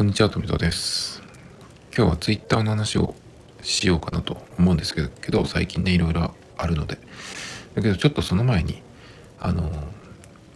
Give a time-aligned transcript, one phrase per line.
[0.00, 1.22] こんにちは、富田です。
[1.94, 3.14] 今日は Twitter の話を
[3.60, 6.98] しようかなと思うんですけど、最近ね、いろいろあるので。
[7.74, 8.82] だけど、ちょっとその前に、
[9.38, 9.70] あの、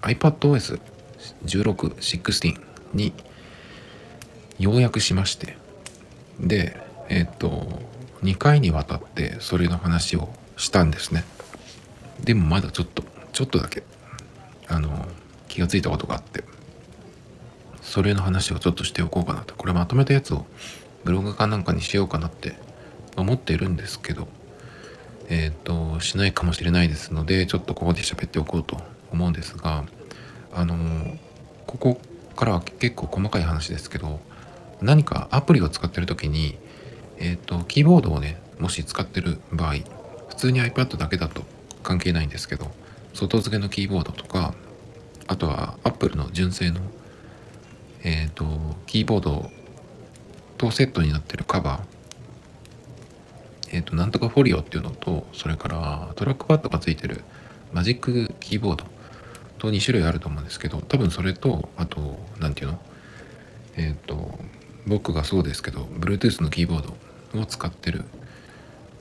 [0.00, 0.80] iPadOS
[1.44, 2.58] 16、16
[2.94, 3.12] に
[4.58, 5.58] ようやくしまして、
[6.40, 6.80] で、
[7.10, 7.82] えっ、と、
[8.22, 11.22] 2回にわたってそれの話をしたんですね。
[12.18, 13.04] でもまだちょっと、
[13.34, 13.82] ちょっとだけ、
[14.68, 15.06] あの、
[15.48, 16.44] 気がついたことがあって、
[17.94, 19.54] それの話をちょっとしておこうかなと。
[19.54, 20.46] これまとめたやつを
[21.04, 22.56] ブログかなんかにしようかなって
[23.16, 24.26] 思っているんですけど。
[25.28, 28.78] えっ、としないかもしれないですのでちょっとここで喋っておこうと
[29.12, 29.84] 思うんですが
[30.52, 30.76] あの
[31.66, 32.00] ここ
[32.36, 34.20] からは結構細かい話ですけど
[34.82, 36.58] 何かアプリを使ってる時に
[37.18, 39.76] えっ、とキーボードをねもし使ってる場合
[40.28, 41.42] 普通に iPad だけだと
[41.82, 42.70] 関係ないんですけど
[43.14, 44.52] 外付けのキーボードとか
[45.26, 46.80] あとは Apple の純正の
[48.04, 48.44] えっ、と
[48.86, 49.50] キーボード
[50.58, 51.82] とセットになってるカバー。
[53.72, 57.24] えっ、となんとかフォリオっていうのとそれからトラックパッドがついてる
[57.72, 58.84] マジックキーボード
[59.58, 62.78] と2種類あると思うんですけど多分それとあと何ていうの？
[63.76, 64.38] えっ、と
[64.86, 66.94] 僕がそうですけど Bluetooth のキーボー
[67.32, 68.04] ドを使ってる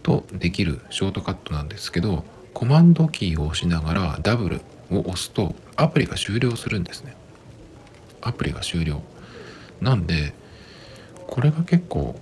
[0.01, 7.15] とできるショートカットなんですけどコマンドキーを押しながらダブルを押すとアプリが終了するんですね。
[8.23, 9.01] アプリが終了。
[9.81, 10.33] なんで
[11.27, 12.19] これが結構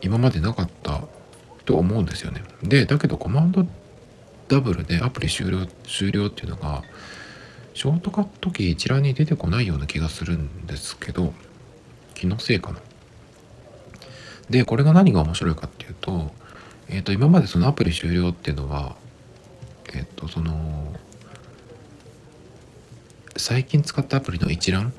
[0.00, 1.02] 今までなかった
[1.64, 2.42] と思うんですよね。
[2.62, 3.66] でだけどコマンド
[4.48, 6.82] ダブルでアプリ終了終了っていうのが
[7.72, 11.32] ショートカットキー一覧に出てこないような気がするんですけど
[12.14, 12.80] 気のせいかな。
[14.50, 16.32] でこれが何が面白いかっていうと,、
[16.88, 18.96] えー、と今までそのアプリ終了っていうのは
[19.94, 20.94] えっ、とその
[23.36, 24.92] 最近使ったアプリの一覧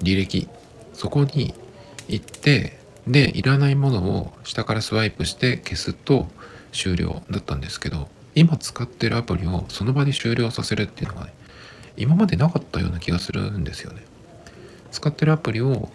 [0.00, 0.48] 履歴
[0.92, 1.54] そこに
[2.08, 6.26] 行ってでいらないものを下からスワイプして消すと
[6.72, 11.34] 終了だったんですけど今使ってるアプリをその場で終了させるっていうのがね
[11.96, 14.02] 今までなかったような気がするんですよね。
[14.90, 15.88] 使ってるアプリを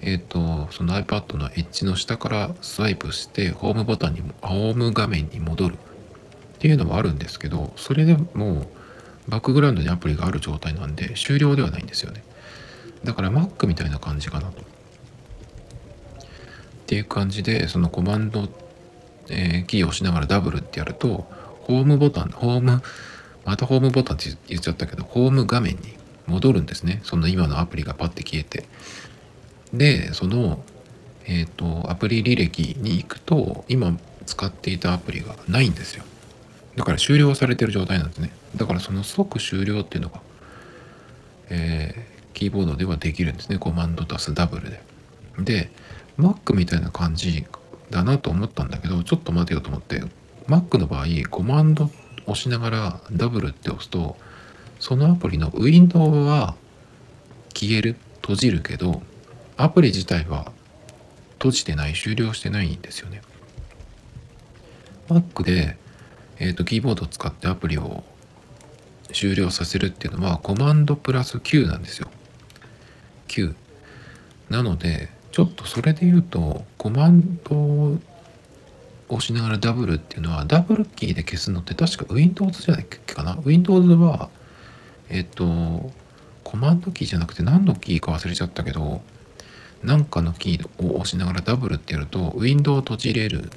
[0.00, 5.76] えっ、とその iPad のエッジの下からスワイプしてホームボタンにもホーム画面に戻るっ
[6.58, 8.66] ていうのはあるんですけどそれでもう
[9.28, 12.22] バックグラウンドにアプリがある状態なんで終了ではないんですよね。
[13.04, 14.50] だから Mac みたいな感じかな。
[14.50, 14.60] と。
[14.60, 14.64] っ
[16.86, 18.48] ていう感じでそのコマンド、
[19.28, 21.26] えーキーを押しながらダブルってやると
[21.60, 22.82] ホームボタンホーム
[23.44, 27.00] またホームボタンって言っちゃったけどホーム画面に戻るんですね。
[27.04, 28.64] その今のアプリがパッて消えて。
[29.72, 30.62] でその
[31.26, 33.94] えっ、とアプリ履歴に行くと今
[34.24, 36.04] 使っていたアプリがないんですよ。
[36.76, 38.30] だから終了されてる状態なんですね。
[38.56, 40.22] だからその即終了っていうのが
[41.50, 43.58] えーキーボードではできるんですね。
[43.58, 44.82] コマンド足すダブルで。
[45.38, 45.70] で
[46.18, 47.46] Mac みたいな感じ
[47.90, 50.02] だなと思ったんだけどちょっと待てよと思って
[50.48, 51.90] Mac の場合コマンド
[52.26, 54.16] 押しながらダブルって押すと
[54.80, 56.54] そのアプリのウィンドウは
[57.54, 59.02] 消える閉じるけど
[59.56, 60.52] アプリ自体は
[61.34, 63.22] 閉じてない終了してないんですよね。
[65.08, 65.76] Mac で、
[66.38, 68.04] えー、とキーボードを使ってアプリを
[69.12, 72.08] 終了させるっていうのはコマンドプラス Q なんですよ。
[73.28, 73.54] Q
[74.50, 77.98] なのでちょっとそれで言うとコマンドを
[79.08, 84.28] 押しながらダブルっていうのはダブルキーで消すのって確か Windows じゃないっけかな？Windows は
[85.08, 85.90] えっと
[86.44, 89.02] コマンドキーじゃなくて何のキーか忘れちゃったけど
[89.82, 93.50] 何かのキーを押しながらダブルってやるとウィンドウを閉じれるん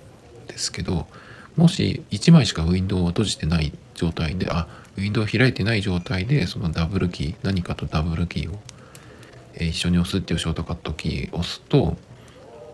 [0.47, 1.07] ですけど
[1.55, 4.67] もし1枚しかウィンドウを閉じてない状態であ
[4.97, 8.59] ウィンドウを開いてない状態でそのダブルキー何かとダブルキーを、
[9.55, 11.97] え一緒に押すっていうショートカットキーを押すと,、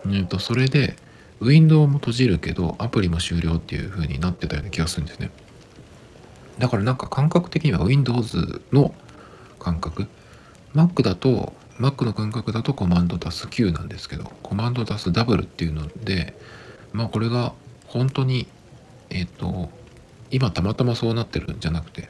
[0.05, 0.95] うん、とそれで
[1.39, 5.29] ウィンドウも閉じるけどアプリも終了っていう風になってたような気がするんですね。
[6.57, 8.94] だからなんか感覚的には Windows の
[9.59, 10.07] 感覚
[10.74, 16.33] Mac だと Mac の感覚だとコマンド足す Q なんですけどコマンド足すダブルっていうので
[16.94, 17.53] まあこれが
[17.85, 18.47] 本当に
[19.09, 19.69] えっ、と
[20.31, 22.09] 今たまたまそうなってるんじゃなくて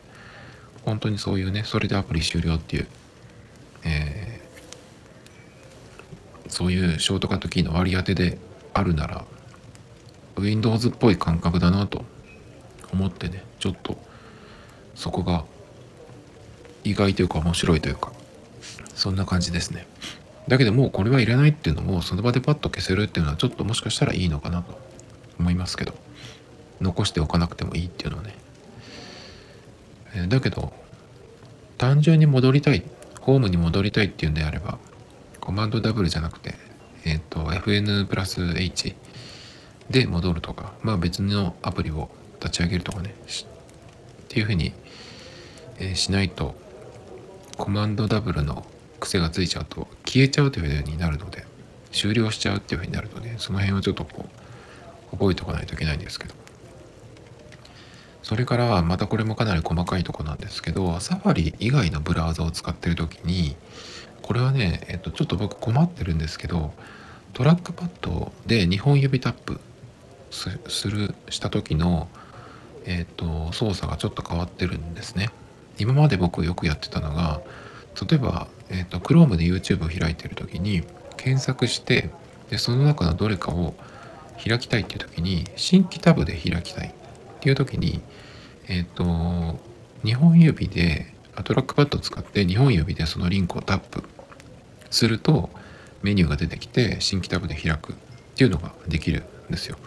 [0.85, 2.87] 本当にそういうねそれでアプリ終了っていう、
[3.83, 4.36] えー
[6.49, 8.37] そういうショートカットキーの割り当てで
[8.73, 9.25] あるなら
[10.37, 12.05] Windows っぽい感覚だなと
[12.91, 13.97] 思ってねちょっと
[14.95, 15.45] そこが
[16.83, 18.11] 意外というか面白いというか
[18.95, 19.85] そんな感じですね。
[20.47, 24.79] だけどもうこれはいらないっていうのもその場でパッと消せるっていうのはちょっともしかしたらいいのかなと
[25.39, 25.93] 思いますけど
[26.79, 28.35] 残しておかなくてもいいっていうのはね、
[30.15, 30.71] えだけど
[31.77, 32.83] 単純に戻りたい
[33.19, 34.79] ホームに戻りたいっていうんであれば
[35.47, 36.55] コマンド W じゃなくて、
[37.05, 38.93] えっ、と、FN プラス H
[39.89, 42.09] で戻るとか、まあ別のアプリを
[42.41, 44.73] 立ち上げるとかね、っていうふうに、
[45.79, 46.53] えー、しないと、
[47.55, 48.65] コマンド W の
[48.99, 51.45] 癖がついちゃうと消えちゃうというふうになるので、
[51.93, 54.25] 終了しちゃうっていうふうになるので、その辺をちょっとこ
[55.11, 56.35] う、覚えておかないといけないんですけど。
[58.21, 63.55] それからまたこれもかなり細かいとこなんですけど、サファリ以外のブラウザを使ってる時に、
[64.27, 66.73] これはね、えっと、ちょっと僕困ってるんですけど、
[67.31, 69.61] トラックパッドで2本指タップ
[70.31, 72.09] するした時の、
[72.85, 75.29] えっと、操作がちょっと変わってるんですね。
[75.79, 77.39] 今まで僕よくやってたのが、
[78.09, 80.83] 例えば、えっと、Chrome で YouTube を開いてる時に
[81.15, 82.09] 検索して
[82.49, 83.75] でその中のどれかを
[84.45, 86.91] 開きたいっていう時に新規タブで開きたいっ
[87.39, 88.01] ていう時に
[88.67, 89.03] えっ、と
[90.03, 91.13] 2本指で
[91.43, 94.03] トラックパッドを使って2本指でそのリンクをタップ
[94.89, 95.49] すると
[96.01, 97.95] メニューが出てきて新規タブで開くっ
[98.35, 99.77] ていうのができるんですよ。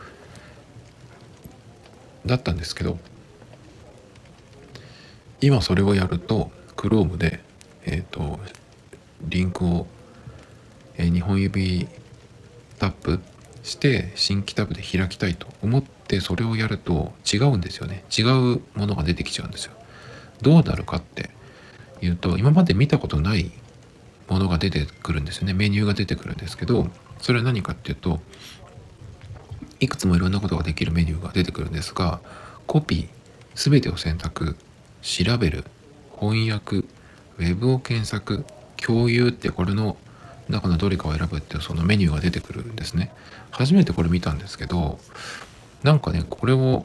[2.26, 2.98] だったんですけど
[5.40, 7.40] 今それをやると Chrome で
[7.86, 8.38] えっ、ー、と
[9.22, 9.86] リンクを、
[10.96, 11.88] えー、2本指
[12.78, 13.20] タップ
[13.62, 19.72] して新規タブで開きたいと思ってそれをやると違うんですよね違うものが出てきちゃうんですよ
[20.42, 21.30] どうなるかって
[22.00, 23.52] いうと今まで見たことない
[24.30, 25.52] ものが出てくるんですよね。
[25.52, 26.88] メニューが出てくるんですけど
[27.20, 28.20] それは何かっていうと
[29.80, 32.20] いくつもいろんなことができるメニューが出てくるんですが
[32.66, 33.08] コピー
[33.54, 34.56] 全てを選択
[35.02, 35.64] 調べる
[36.18, 38.44] 翻訳ウェブを検索
[38.76, 39.96] 共有ってこれの
[40.48, 43.12] 中のどれかを選ぶっていうそのメニューが出てくるんですね。
[43.50, 44.98] 初めてこれ見たんですけど
[45.82, 46.84] なんかねこれを、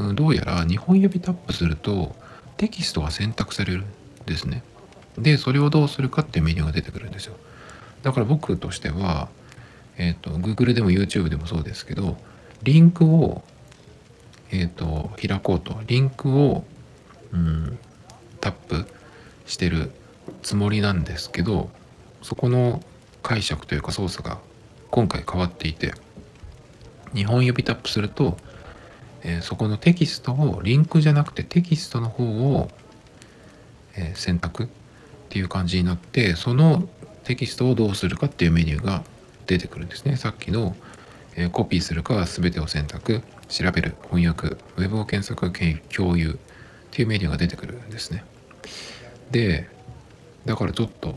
[0.00, 2.14] ん、どうやら2本指タップすると
[2.56, 3.86] テキストが選択されるん
[4.26, 4.62] ですね。
[5.18, 7.36] でそれをどうするかっていうメニューが出てくるんですよ。
[8.02, 9.28] だから僕としては
[9.98, 12.16] えっ、ー、と Google でも YouTube でもそうですけど
[12.62, 13.42] リンクを
[14.50, 15.78] えっ、ー、と開こうと。
[15.86, 16.64] リンクを、
[17.32, 17.78] うん、
[18.40, 18.86] タップ
[19.46, 19.92] してる
[20.42, 21.70] つもりなんですけど
[22.22, 22.82] そこの
[23.22, 24.38] 解釈というか操作が
[24.90, 25.94] 今回変わっていて
[27.14, 28.36] 2本指タップすると、
[29.22, 32.68] えー、そこのテキストをリンクじゃなくてテキストの方を、
[33.96, 34.68] えー、選択
[35.32, 36.86] っていう感じになってその
[37.24, 39.02] テキストをどうするかっていうメニューが
[39.46, 40.76] 出てくるんですねさっきの、
[41.36, 45.50] えー、コピーするか全てを選択調べる翻訳ウェブを検索
[45.88, 46.34] 共有っ
[46.90, 48.24] ていうメニューが出てくるんですね
[49.30, 49.70] で
[50.44, 51.14] だからちょっと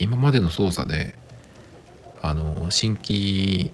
[0.00, 1.14] 今までの操作で
[2.22, 3.70] あの新規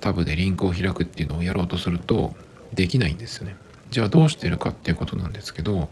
[0.00, 2.34] タブでリンクを開くっていうのをやろうとすると
[2.72, 3.56] できないんですよね。
[3.90, 5.88] じゃあどうしてるかっていうことなんですけど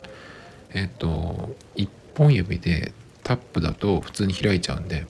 [0.72, 5.06] えっと1本指でタップだと普通に開いちゃうんで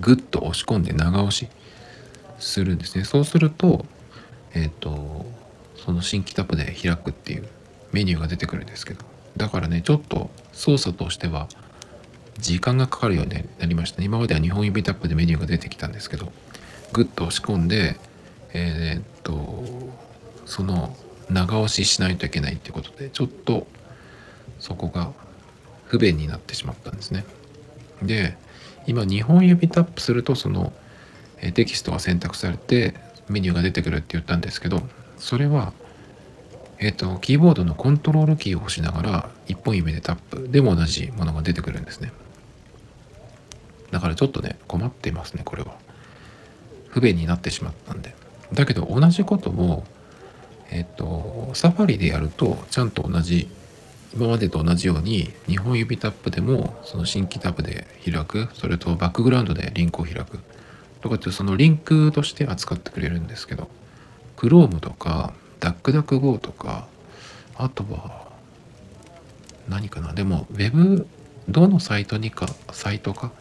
[0.00, 1.48] グッと押し込んで長押し
[2.38, 3.04] するんですね。
[3.04, 3.86] そうすると
[4.54, 5.26] えっと
[5.76, 7.48] その新規タップで開くっていう
[7.92, 9.04] メニューが出てくるんですけど
[9.36, 11.48] だからねちょっと操作としては
[12.38, 16.32] 時間がかかるようになりましたね今までは2本指タップでメニューが出てきたんですけど
[16.92, 17.96] グッと押し込んで
[18.52, 19.64] えー、っと
[20.46, 20.96] その
[21.30, 23.66] 長押ししないといけないってことでちょっと
[24.58, 25.12] そこが
[25.92, 27.26] 不便になってしまったんですね。
[28.02, 28.34] で
[28.86, 30.72] 今2本指タップするとその
[31.52, 32.94] テキストが選択されて
[33.28, 34.80] メニューが出てくるって言ったんですけど
[35.18, 35.74] それは
[36.78, 42.10] えっ、とキーボードのコントロールキーを押しながら1本指でタップでも同じものが出てくるんですね。
[43.90, 45.76] だからちょっとね困ってますねこれは。
[46.88, 48.14] 不便になってしまったんで。
[48.54, 49.84] だけど同じことを
[50.70, 53.46] えっ、とサファリでやるとちゃんと同じ
[54.14, 60.38] 今までと同じように2本指タップでもその新規タブで開くそれとバックグラウンドでリンクを開く。
[61.00, 63.68] とかってそのリンクとして扱ってくれるんですけど
[64.36, 66.86] Chrome とか DuckDuckGo とか
[67.56, 68.28] あとは
[69.68, 70.12] 何かな。
[70.12, 71.06] でも Web
[71.48, 73.32] どのサイトにかサイトか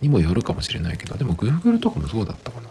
[0.00, 2.68] にもよるかもしれないけどでも Google とかもそうだったかな。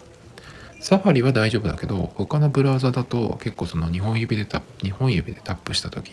[0.80, 6.12] サファリは大丈夫だけど他のブラウザだと結構その2本指でタップ2本指でタップした時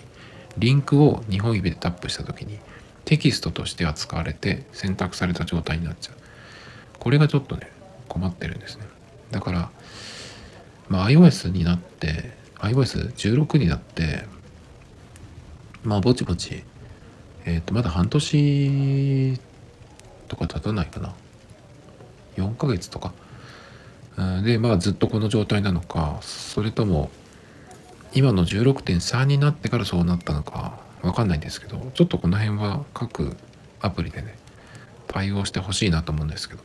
[0.59, 2.59] リンクを2本指でタップした時に
[3.04, 6.16] テキストとして扱われて選択された状態になっちゃう。
[6.99, 7.71] これがちょっとね
[8.09, 8.85] 困ってるんですね。
[9.30, 9.71] だから
[10.88, 14.25] まあ iOS になって iOS16 になって
[15.83, 16.62] まあぼちぼち
[17.47, 19.40] えっ、ー、とまだ半年
[20.28, 21.14] とか経たないかな。
[22.37, 23.12] 4ヶ月とか。
[24.45, 27.11] でまあずっとこの状態なのかそれとも
[28.12, 33.37] 今の16.3になってからそうなったのかわかんないんですけどちょっとこの辺は各
[33.81, 34.37] アプリでね
[35.07, 36.62] 対応してほしいなと思うんですけど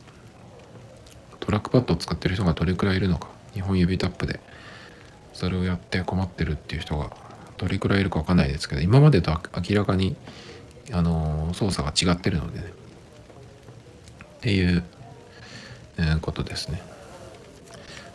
[1.40, 4.40] トラックパッドを使ってる人がどれくらいいるのか2本指タップで
[5.32, 7.10] それをやって困ってるっていう人が
[7.56, 10.16] どれくらいいるか分かんないですけど今までと明らかに
[10.92, 12.72] あの操作が違ってるのでね。
[14.36, 14.84] っていう、
[15.98, 16.80] えー、ことですね。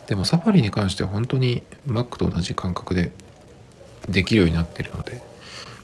[0.06, 3.12] でもサファリに関しては本当に Mac と同じ感覚で
[4.08, 5.22] できるようになってるので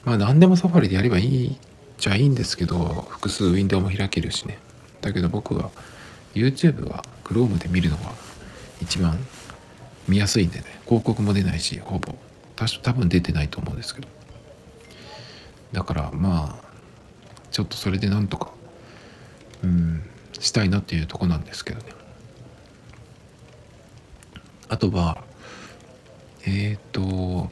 [0.03, 1.57] まあ何でもサファリでやればいい
[1.97, 2.77] じゃいいんですけど
[3.09, 4.57] 複数ウィンドウも開けるしね。
[5.01, 5.69] だけど僕は
[6.33, 8.13] YouTube は Chrome で見るのが
[8.81, 9.17] 一番
[10.07, 10.65] 見やすいんでね。
[10.85, 12.15] 広告も出ないしほぼ。
[12.55, 14.07] 多分出てないと思うんですけど。
[15.73, 16.69] だからまあ
[17.51, 18.51] ちょっとそれでなんとか
[19.63, 20.03] うん
[20.39, 21.98] したいなっていうとこなんですけどね。
[24.69, 25.17] あとは
[26.45, 27.51] えっ、ー、と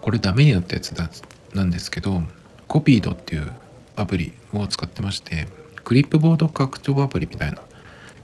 [0.00, 1.10] これダメになったやつだ
[1.54, 2.22] なんですけど
[2.66, 3.52] コピードっていう
[3.96, 5.46] アプリを使ってまして
[5.84, 7.60] クリップボード拡張アプリみたいな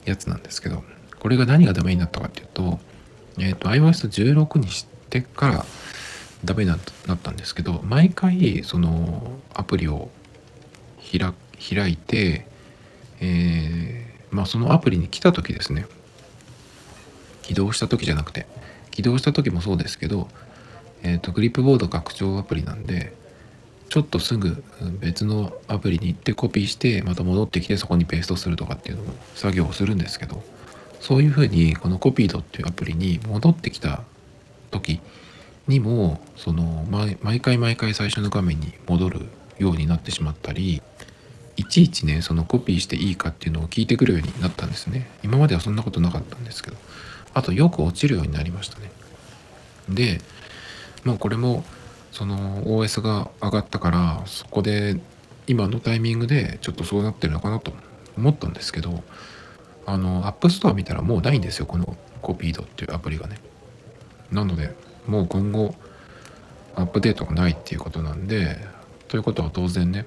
[0.04, 0.84] やつなんですけど
[1.18, 2.78] これが何がダメになったかっていうと,、
[3.38, 5.64] えーと、iOS16 にしてから
[6.44, 10.10] ダメになったんですけど毎回そのアプリを
[11.12, 12.46] 開いて、
[13.20, 15.86] えー、まあそのアプリに来た時ですね。
[17.46, 18.46] 起動した時じゃなくて
[18.90, 20.26] 起動した時もそうですけど、
[21.04, 23.12] え、ー、とクリップボード拡張アプリなんで
[23.88, 24.64] ちょっとすぐ
[24.98, 30.42] 別のアプリに行ってコピーしてまた戻ってきてそこにペーストするとかっていうのも作業をするんですけど
[31.00, 34.02] そういうふうにこのコピードっていうアプリに戻ってきた
[34.72, 35.00] 時
[35.68, 36.84] にもその
[37.22, 39.26] 毎回毎回最初の画面に戻る
[39.58, 40.82] ようになってしまったり
[41.56, 45.08] いちいちねそのコピーしていいかっていうのを聞いてくるようになったんですね。
[45.22, 46.76] 今まではそんなことなかったんですけど
[47.36, 48.90] あとよく落ちるようになりましたね。
[49.90, 50.22] で
[51.04, 51.64] まあこれも
[52.10, 54.98] その OS が上がったからそこで
[55.46, 57.74] 今のタイミングでちょっとそうなってるのかなと
[58.16, 59.04] 思ったんですけど
[59.84, 63.36] あの App Store 見たらもうないんですよこの Copied っていうアプリがね。
[64.32, 64.74] なので
[65.06, 65.74] もう今後
[66.74, 68.56] アップデートがないっていうことなんで
[69.08, 70.06] ということは当然ね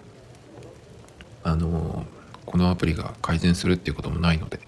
[1.44, 2.08] あの
[2.48, 4.60] このアプリが改善するっていうこともないので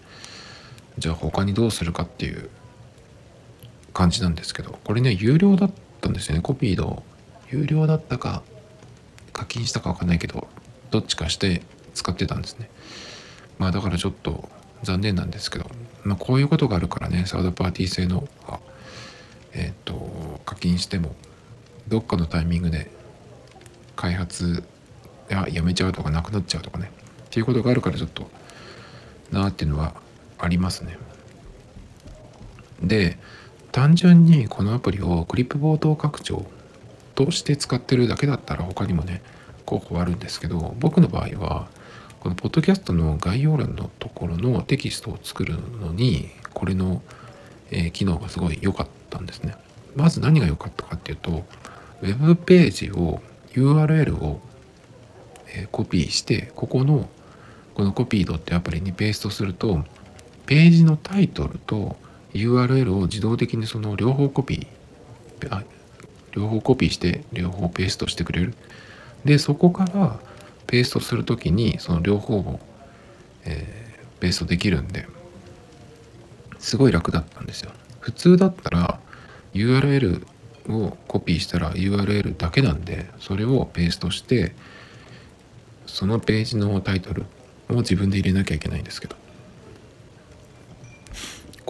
[1.01, 2.48] じゃあ他にどうするかっていう
[3.91, 6.41] 感じなんですけどこれね有料だったんですよね。
[6.41, 7.01] Copied
[7.50, 8.43] 有料だったか
[9.34, 10.48] 課金したか分かんないけど
[10.91, 11.63] どっちかして
[11.96, 12.70] 使ってたんですね。
[13.58, 14.48] まあだからちょっと
[14.84, 15.65] 残念なんですけど、
[16.03, 18.27] まあ、こういうことがあるからねサードパーティー製の
[19.53, 21.15] えっ、ー、と課金しても
[21.88, 22.91] どっかのタイミングで
[23.96, 24.63] 開発
[25.29, 26.91] ややめちゃうとかなくなっちゃうとかね
[27.25, 28.29] っていうことがあるからちょっと
[29.31, 29.96] なーっていうのは
[30.41, 30.98] ありますね。
[32.81, 33.17] で
[33.71, 36.45] 単純にこのアプリをクリップボード拡張
[37.15, 39.21] として使ってるだけだったら他にもね
[39.65, 41.69] 候補あるんですけど僕の場合は
[42.19, 47.01] このポッドキャストの概要欄のところのテキストを作るのにこれの、
[47.71, 49.55] え、機能がすごい良かったんですね。
[49.95, 51.45] まず何が良かったかっていうと
[52.01, 53.21] ウェブページを
[53.53, 54.39] URL を、
[55.53, 57.10] え、コピーしてここの
[57.74, 59.83] このコピードってアプリにペーストすると
[60.51, 61.96] ページのタイトルと
[62.34, 65.63] URL を自動的にその両方コピー
[66.34, 68.53] 両方コピーして両方ペーストしてくれる。
[69.24, 70.20] でそこから
[70.67, 72.60] ペーストする時にその両方を、
[73.46, 75.08] えー、ペーストできるんで
[76.60, 77.72] すごい楽だったんですよ。
[78.01, 79.00] 普通だったら
[79.53, 80.25] URL
[80.67, 84.53] をコピーしたら URL だけなんでそれをペーストして
[85.86, 87.24] そのページのタイトル
[87.70, 89.21] を自分で入れなきゃいけないんですけど。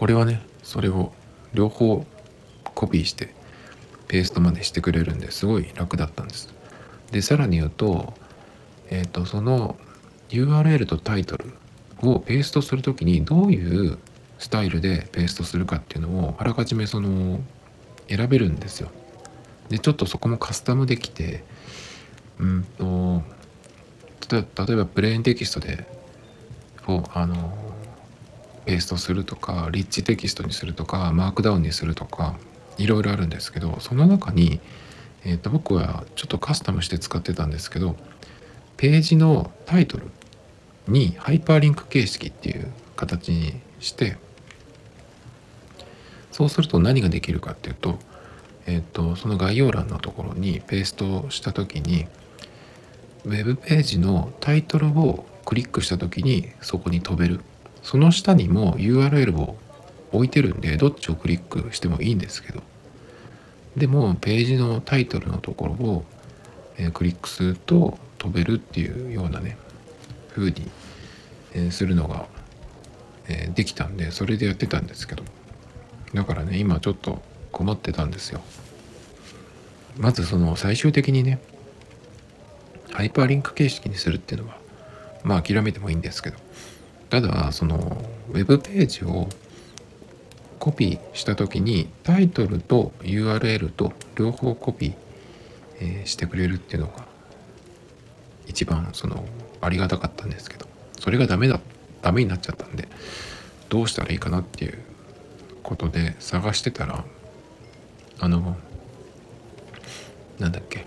[0.02, 1.12] これはねそれを
[1.54, 2.08] 両方
[2.64, 3.36] コピーして
[4.08, 6.52] ペーストまでしてくれるんですごい楽だったんです。
[7.12, 8.16] でさらに言うと,、
[8.90, 9.78] えーと、その
[10.30, 11.54] URL とタイトル
[12.02, 14.00] をペーストする時にどういう
[14.40, 17.40] スタイルでペーストするかっていうのをあらかじめその
[18.08, 18.90] 選べるんですよ。
[19.70, 21.44] でちょっとそこもカスタムできて
[22.40, 23.22] うんと
[24.32, 24.40] 例
[24.74, 25.86] えばプレーンテキストで
[26.88, 27.71] をあの
[28.66, 32.36] ペーストするとかリッチテキストにするとかマークダウンにするとか
[32.78, 34.60] いろいろあるんですけどその中に、
[35.26, 37.96] えー、と僕はちょっとカスタムして使ってたんですけど
[38.78, 40.08] ページのタイトル
[40.88, 44.18] にハイパーリンク形式っていう形にして
[46.32, 48.00] そうすると何ができるかっていうと,、
[48.66, 52.08] えーと、その概要欄のところにペーストした時に
[53.26, 57.42] ウェブページのタイトルをクリックした時にそこに飛べる。
[57.84, 59.58] その下にも URL を
[60.12, 62.62] 置いてるんでどっちをクリックしてもいいんですけど。
[63.78, 66.04] でもページのタイトルのところを、
[66.78, 69.56] えー、クリックすると飛べるっていうようなね
[70.34, 70.70] 風に
[71.54, 72.26] えー、するのが、
[73.28, 75.24] えー、できたんでそれでやってたんですけど。
[76.14, 77.22] だからね今ちょっと
[77.52, 78.42] 困ってたんですよ。
[79.98, 81.40] まずその最終的にね
[82.92, 84.58] ハイパーリンク形式にするっていうのは
[85.24, 86.38] まあ諦めてもいいんですけど。
[87.12, 87.78] ただその
[88.30, 89.28] ウェブページを
[90.60, 94.94] コピーした時にタイトルと URL と両方コピー、
[95.82, 97.06] えー、してくれるっていうのが
[98.48, 99.26] 一番その
[99.60, 100.68] ありがたかったんですけど
[101.00, 101.60] それがダメだ
[102.02, 102.88] ダメになっちゃったんで
[103.68, 104.78] どうしたらいいかなっていう
[105.64, 107.04] ことで探してたら
[108.20, 108.56] あの
[110.40, 110.86] なんだっけ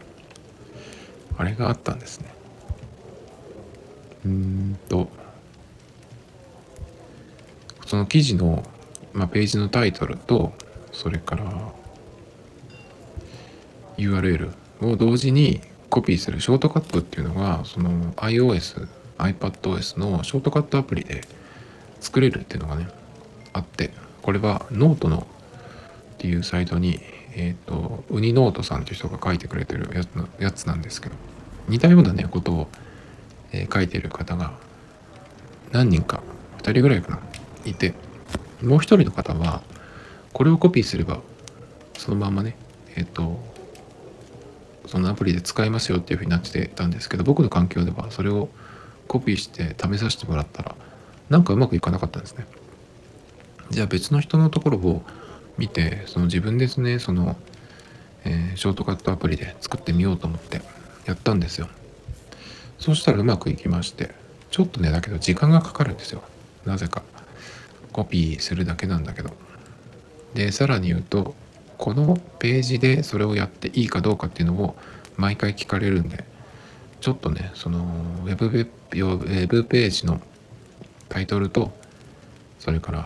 [1.37, 2.33] あれがあったんですね。
[4.25, 5.09] うんと
[7.87, 8.63] その記事の、
[9.13, 10.53] まあ、ページのタイトルと
[10.93, 11.73] それから
[13.97, 15.61] URL を同時に
[15.91, 18.89] コピーするショートカットっていうのがその iOS、
[19.19, 21.23] iPadOS のショートカットアプリで
[22.01, 22.89] 作れるっていうのがね
[23.53, 23.91] あって
[24.23, 25.27] これはノートの
[26.15, 27.01] っていうサイトに
[27.37, 30.09] えっ、ー、とウニノートさんという人が書いてくれてるやつ
[30.41, 31.15] やつなんですけど
[31.69, 32.69] 似たようなねことを、
[33.53, 34.53] えー、書いてる方が
[35.73, 36.23] 何人か
[36.59, 37.21] 2人ぐらいかな
[37.71, 37.95] いて
[38.63, 39.63] もう一人の方は
[40.33, 41.21] これをコピーすれば
[41.99, 42.57] そのままね
[42.97, 43.39] えっ、ー、と
[44.87, 48.49] そのアプリで使えますよっていうふうになってたんですけど僕の環境ではそれを
[49.09, 50.75] コピーして試させてもらったら
[51.31, 52.47] なんかうまくいかなかったんですね。
[53.71, 55.03] じゃあ別の人のところを
[55.57, 57.37] 見てその自分ですねその、
[58.25, 60.61] えー、ショートカットアプリで作ってみようと思って
[61.07, 61.69] やったんですよ。
[62.79, 64.15] そしたらうまくいきまして
[64.51, 66.23] ちょっとねだけど時間がかかるんですよ。
[66.67, 67.03] なぜか。
[67.95, 69.31] コピーするだけなんだけど。
[70.35, 71.35] でさらに言うと
[71.79, 74.77] このページでそれをやっていいかどうかっていうのを
[75.17, 76.35] 毎回聞かれるんで。
[77.05, 77.81] ちょっとねその
[78.25, 80.23] ウェブウェブページの
[81.11, 81.71] タイトルと
[82.59, 83.05] それから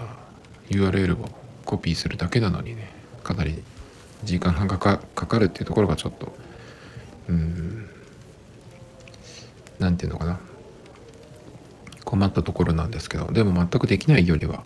[0.70, 1.28] URL を
[1.64, 2.92] コピーするだけなのにね
[3.24, 3.60] かなり
[4.22, 6.32] 時間がかかるっていうところがちょっと
[7.28, 7.90] うん
[9.80, 10.38] 何て言うのかな。
[12.04, 14.62] 困ったところなんですけどでも全くできないよりは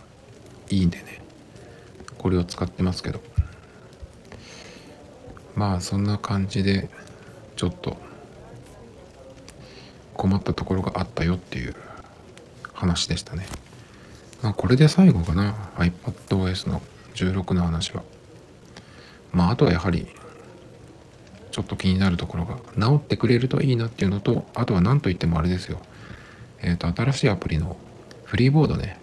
[0.69, 1.21] いいんでね。
[2.17, 3.21] これを使ってますけど。
[5.55, 6.89] まあそんな感じで
[7.55, 7.97] ちょっと
[10.13, 11.75] 困ったところがあったよっていう
[12.73, 13.45] 話でしたね。
[14.41, 15.53] まあこれで最後かな。
[15.77, 16.81] iPadOS の
[17.15, 18.03] 16の話は。
[19.31, 20.07] まああとはやはり
[21.51, 25.79] ちょっと気になるところが治ってくれるといいなっていうのとあとは何と言ってもあれですよ。
[26.61, 27.77] えっ、ー、と新しいアプリの
[28.25, 28.99] フリーボードね。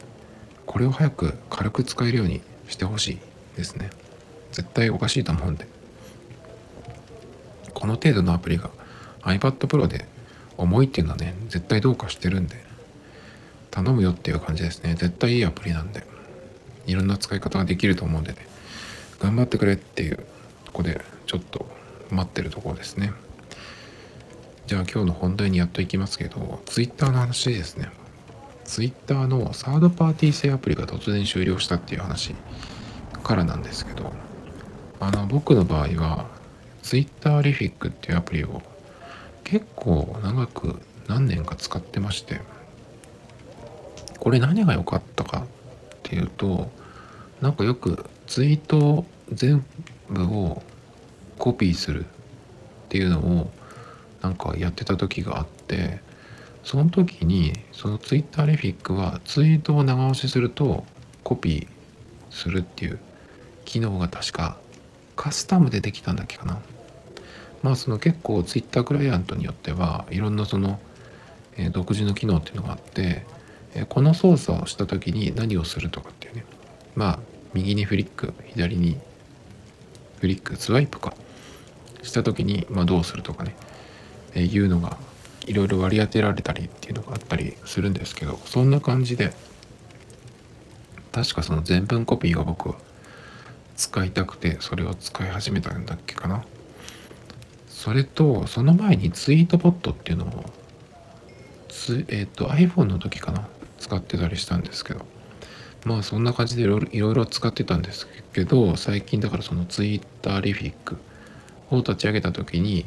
[0.70, 3.18] これを早く軽く使えるようにしてほしい
[3.56, 3.90] ですね。
[4.52, 5.66] 絶対おかしいと思うんで。
[7.74, 8.70] この程度のアプリが
[9.22, 10.06] iPad Pro で
[10.56, 12.54] 重いっていうのはね絶対どうかしてるんで
[13.72, 14.94] 頼むよっていう感じですね。
[14.94, 16.04] 絶対いいアプリなんで
[16.86, 18.38] いろんな使い方ができると思うんでね。
[19.18, 20.24] 頑張ってくれっていう
[20.66, 21.66] とこでちょっと
[22.12, 23.12] 待ってるところですね。
[24.68, 27.90] じゃあ今日の本題にやっといきますけど Twitter の話ですね。
[28.70, 32.36] Twitter のサードパーティー製アプリが突然終了したっていう話
[33.24, 34.12] からなんですけど
[35.00, 36.26] あの僕の場合は
[36.80, 38.62] Twitter リフィックっていうアプリを
[39.42, 42.40] 結構長く何年か使ってまして
[44.20, 46.70] これ何が良かったかっていうと
[47.40, 49.64] なんかよくツイート全
[50.08, 50.62] 部を
[51.38, 52.08] コピーするっ
[52.88, 53.50] ていうのを
[54.22, 55.98] なんかやってた時があって
[56.62, 60.84] その時にその Twitter リフィックはツイートを長押しすると
[61.24, 61.68] コピー
[62.30, 62.98] するっていう
[63.64, 64.58] 機能が確か
[65.16, 66.60] カスタムでできたんだっけかな。
[67.62, 70.78] まあその結構 Twitter クライアントによってはいろんなその、
[71.56, 73.24] え、独自の機能っていうのがあって、
[73.74, 76.44] え、この操作をした時に何をするとかっていうね。
[76.94, 77.18] まあ
[77.54, 78.98] 右にフリック左に
[80.18, 81.14] フリックスワイプか。
[82.02, 83.54] した時に、まあ、どうするとかね、
[84.34, 84.98] え、いうのが
[85.50, 89.32] いろいろ割り当てられたりっていうのがあったりするんですけどそんな感じで
[91.10, 92.76] 確かその全文コピーが僕は
[93.76, 96.44] 使いたくてそれを使い始めたんだっけかな。
[97.68, 100.44] それとその前にツイートボットっていうのを
[101.68, 105.04] つ、えっ、ー、と iPhone の時かな使ってたりしたんですけど。
[105.84, 110.98] まあそんな感じでいろいろ使ってたんですけど最近だからその Twitter リフィック
[111.70, 112.84] を立ち上げた時に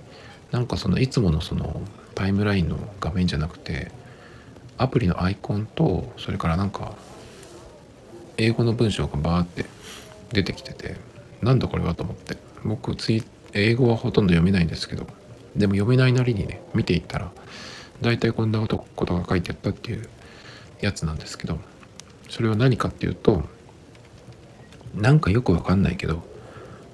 [0.52, 1.82] なんかそのいつものその
[2.15, 3.91] タイムラインの画面じゃなくて
[4.78, 6.93] アプリのアイコンとそれからなんか
[8.38, 9.65] 英語の文章がバーって
[10.32, 10.95] 出てきてて
[11.41, 12.38] なんだこれはと思って。
[12.63, 13.23] 僕ツイ
[13.54, 15.06] 英語はほとんど読めないんですけど
[15.56, 17.32] でも読めないなりにね見ていったら
[18.02, 18.67] 大体こんなこ
[19.06, 20.10] とが書いてあったっていう
[20.82, 21.60] やつなんですけど
[22.30, 23.43] それは何かっていうと
[24.95, 26.23] なんかよくわかんないけど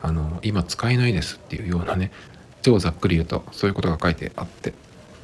[0.01, 2.11] あの今使えないですっていうようなね
[2.61, 4.73] 超ざっくり言うとそういうことが書いてあって。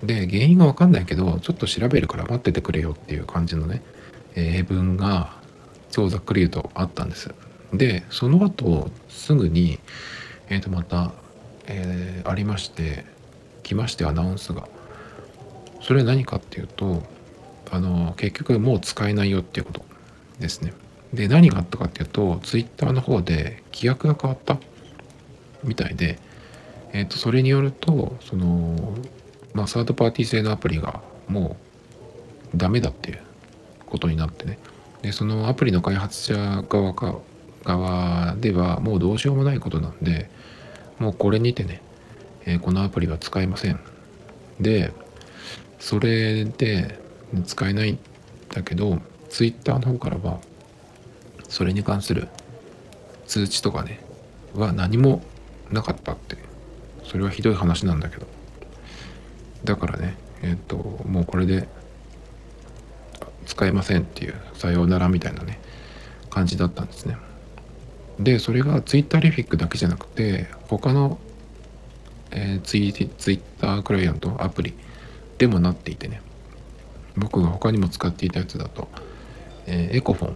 [0.03, 3.81] で原因がわかんないけどちょっと調べるから待っててくれよっていう感じのね
[4.35, 5.33] 英文が
[5.91, 7.33] 超ざっくり言うとあったんです。
[7.73, 9.79] でその後すぐに
[10.49, 11.11] えっ、ー、とまた、
[11.67, 13.05] えー、ありまして
[13.63, 14.67] 来ましてアナウンスが。
[15.81, 17.03] それは何かっていうと
[17.69, 19.85] あの結局もう使えないよっていうこと
[20.39, 20.73] ですね。
[21.13, 24.57] で何があったかっていうとツイッターの方で規約が変わった
[25.63, 26.17] みたいで、
[26.91, 28.95] えー、とそれによるとその、
[29.55, 31.55] まあ、サードパーティー製のアプリがも
[32.53, 33.21] うダメだっていう
[33.85, 34.59] ことになってね。
[35.01, 37.15] でそのアプリの開発者側か
[37.63, 40.29] 側ではもうどうしようもないことなんで
[40.99, 41.81] もうこれにてね、
[42.45, 43.79] えー、このアプリは使えません。
[44.59, 44.91] で
[45.79, 46.99] それで
[47.45, 47.99] 使えないん
[48.49, 50.39] だけどツイッターの方からは
[51.47, 52.27] それに関する
[53.25, 53.99] 通知とかね
[54.53, 55.23] は何も
[55.71, 56.37] なかったって。
[57.05, 58.34] それはひどい話なんだけど。
[59.65, 61.67] だからねえっ、ともうこれで
[63.45, 65.59] 使えませんっていうさようならみたいなね
[66.29, 67.17] 感じだったんですね。
[68.19, 71.19] でそれがツイッターリフィックだけじゃなくて他の、
[72.31, 74.73] えー、ツイツイッタークライアントアプリ
[75.37, 76.21] でもなっていてね。
[77.17, 78.89] 僕が他にも使っていたやつだと、
[79.67, 80.35] えー、エコフォン。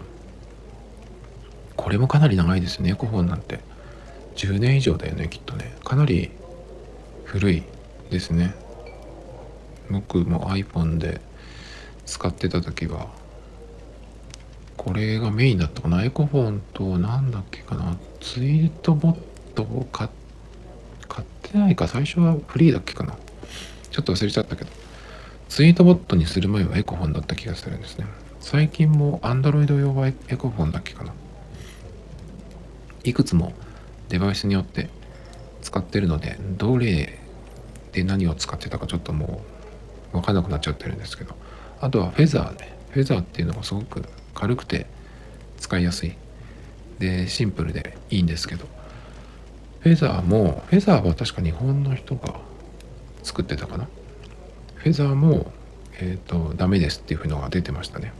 [1.75, 2.91] これもかなり長いですね。
[2.91, 3.59] エコフォンなんて。
[4.35, 5.75] 10年以上だよねきっとね。
[5.83, 6.31] かなり
[7.25, 7.63] 古い
[8.09, 8.55] ですね。
[9.89, 11.21] 僕も iPhone で
[12.05, 13.07] 使ってた時は
[14.77, 19.19] これがメインだったかなエコフォンと何だっけかなツイートボッ
[19.55, 20.09] トを買っ
[21.41, 23.17] てないか最初はフリーだっけかな
[23.91, 24.71] ちょっと忘れちゃったけど
[25.49, 28.05] ツイートボットにする前はエコフォンだった気がするんですね。
[28.39, 31.13] 最近も Android 用はエコフォンだっけかな。
[33.03, 33.53] いくつも
[34.09, 34.89] デバイスによって
[35.63, 37.19] 使ってるので、どれ
[37.91, 39.48] で何を使ってたかちょっともう
[40.13, 41.35] うわかんなくなっちゃってるんですけど。
[41.81, 42.77] あとはフェザーね。
[42.91, 44.87] フェザーっていうのがすごく軽くて
[45.57, 46.15] 使いやすい。
[46.99, 48.65] で、シンプルでいいんですけど。
[49.79, 52.35] フェザーも、フェザーは確か日本の人が
[53.23, 53.87] 作ってたかな。
[54.75, 55.51] フェザーも、
[55.99, 58.11] えっ、ー、と、ダメですっていうのが出てましたね。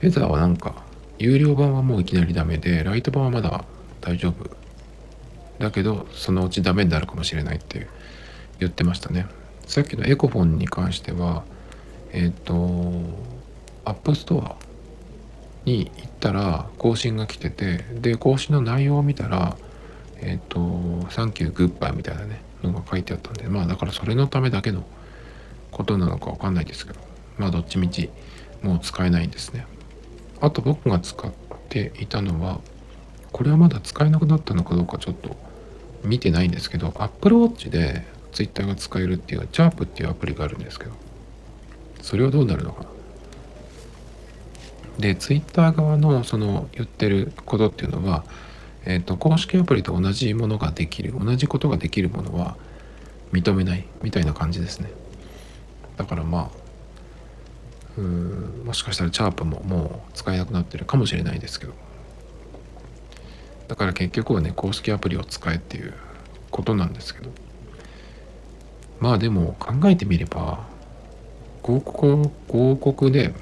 [0.00, 0.84] フェザーはなんか、
[1.18, 3.64] 有料版はもういきなりダメで、ライト版はまだ
[4.00, 4.48] 大丈夫。
[5.58, 7.88] だけど、そのうちダメになるかもしれないって
[8.60, 9.26] 言ってましたね。
[9.68, 11.44] さっきのエコフォンに関しては、
[12.12, 12.90] えっ、ー、と、
[13.84, 14.56] アップストア
[15.64, 19.56] に行ったら更新が来てて、で、更新の内容を見たら、
[20.20, 24.84] えっ、ー、と、 Thank you goodbye みたいなね、のが書いてあったんでまあだからそれのためだけの
[25.70, 27.00] ことなのかわかんないですけど
[27.36, 28.10] まあどっちみち
[28.62, 29.66] もう使えないんですね。
[30.40, 31.30] あと僕が使っ
[31.68, 32.60] ていたのは
[33.32, 35.36] これはまだ使えなくなったのかどうかちょっと
[36.02, 40.92] 見てないんですけど Apple Watch で Twitter が使えるっていうチャープっていうアプリがあるんですけど
[42.02, 42.88] それはどうなるのかな？
[44.98, 48.24] で Twitter 側のその言ってることっていうのは
[48.84, 52.56] えっ、ー、と、公式アプリと同じものができる、同じことができるものは
[53.32, 54.90] 認めないみたいな感じですね。
[55.96, 56.50] だからまあ、
[57.98, 61.74] うーもしかしたらチャープももう使えなくなってるかもしれないですけど。
[63.66, 65.92] だから結局はね、公式アプリを使えっていう
[66.50, 67.30] ことなんですけど。
[69.00, 70.66] まあでも考えてみれば、
[71.64, 73.34] 広告広告で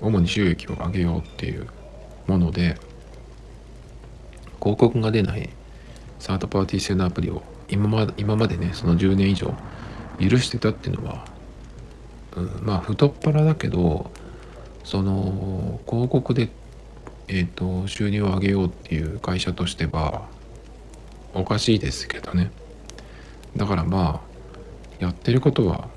[0.00, 1.66] 主に収益を上げようっていう
[2.26, 2.76] もので、
[4.60, 5.50] 広告が出ない
[6.18, 9.54] サードパーティー製のアプリを今ま今までねその10年以上
[10.18, 11.26] 許してたっていうのは、
[12.36, 14.10] うん、まあ太っ腹だけど
[14.84, 16.50] その広告で、
[17.28, 20.28] えーと、収入を上げようっていう会社としては
[21.32, 22.50] おかしいですけどね。
[23.56, 24.33] だからまあ
[24.98, 25.88] やってることは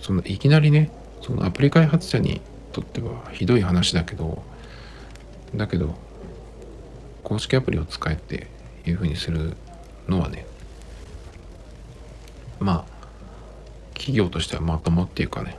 [0.00, 0.90] そのいきなりね
[1.22, 2.40] そのアプリ開発者に
[2.72, 4.42] とってはひどい話だけど
[5.54, 5.94] だけど
[7.22, 8.48] 公式アプリを使えって
[8.84, 9.56] いうふうにする
[10.08, 10.46] のはね
[12.60, 12.96] まあ
[13.94, 15.58] 企業としてはまともっていうかね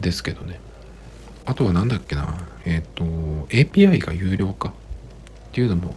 [0.00, 0.58] ですけどね。
[1.44, 3.04] あとは何だっけなえっ、ー、と
[3.48, 4.72] API が有料化っ
[5.52, 5.94] ていうのも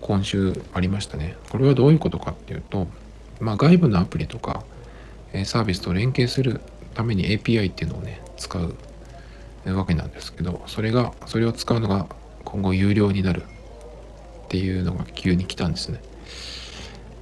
[0.00, 1.36] 今週ありましたね。
[1.50, 2.86] これはどういうことかっていうと
[3.40, 4.64] まあ外部のアプリとか
[5.44, 6.60] サービスと連携する
[6.94, 8.76] ために API っていうのをね使う
[9.66, 12.06] わけなんですけどそれがそれを使うのが
[12.44, 16.00] 今後有料になるっていうのが急に来たんですね。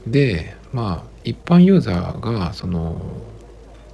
[0.06, 3.00] でまあ一般ユーザーがその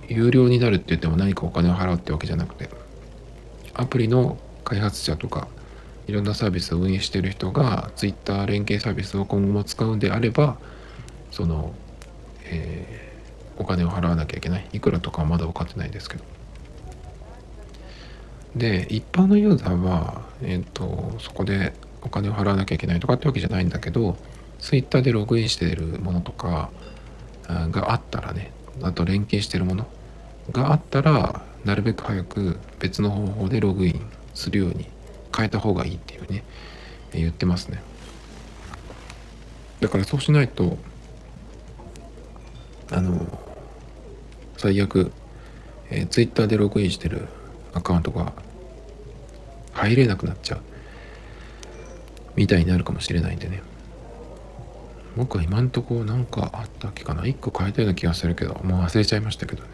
[0.08, 2.70] 有料になるって言っても何かお金を払うってわけじゃなくて
[3.74, 5.48] アプリの開発者とか
[6.06, 10.56] いろんなサービスを運営してる人が Twitter 連携サービスを今後も使うんであれば
[11.30, 11.74] その、
[12.50, 14.68] えー、お金を払わなきゃいけない。
[14.72, 16.24] いくらとかはまだ分かってないですけど。
[18.56, 24.16] で一般のユーザーは、えーと、そこでお金を払わなきゃいけないとかってわけじゃないんだけど
[24.58, 26.70] Twitter でログインしてるものとか
[27.46, 29.86] があったらねあと連携してるもの
[30.50, 34.00] があったらなるべく早く別の方法でログイン
[34.34, 34.86] するように
[35.36, 36.44] 変えた方がいいっていうね
[37.12, 37.82] 言ってますね。
[39.80, 40.76] だからそうしないと
[42.90, 43.26] あの
[44.56, 45.12] 最悪、
[45.90, 47.28] えー、Twitter でログインしてる
[47.74, 48.32] アカウントが
[49.72, 50.60] 入れなくなっちゃう
[52.34, 53.62] みたいになるかもしれないんでね。
[55.16, 57.22] 僕は今んとこなんかあったっけかな。
[57.22, 59.68] 1個変えたような気がするけどもう忘れちゃいましたけどね。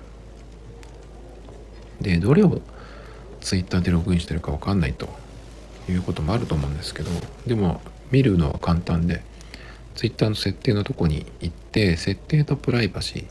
[2.00, 2.60] でどれを
[3.40, 5.08] Twitter でログインしてるか分かんないと
[5.88, 7.10] いうこともあると思うんですけど
[7.46, 9.22] でも見るのは簡単で
[9.94, 13.26] Twitter の設定のとこに行って設定とプライバシー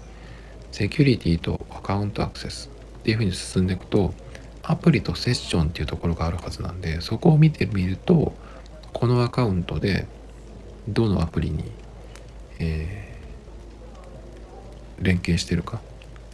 [0.71, 4.13] セキュリティとアカウントアクセスっていうふうに進んでいくと
[4.63, 8.33] アプリとセッションっていうところがあるはずなんでそこを見てみると
[8.93, 10.07] このアカウントで
[10.87, 11.71] どのアプリに
[12.59, 15.81] えー、連携してるか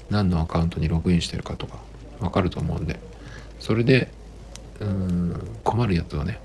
[0.10, 1.80] 何のアカウントにログインしてるかとか
[2.20, 3.00] 分かると思うんで
[3.60, 4.10] それで
[4.80, 6.40] うん困るやつはね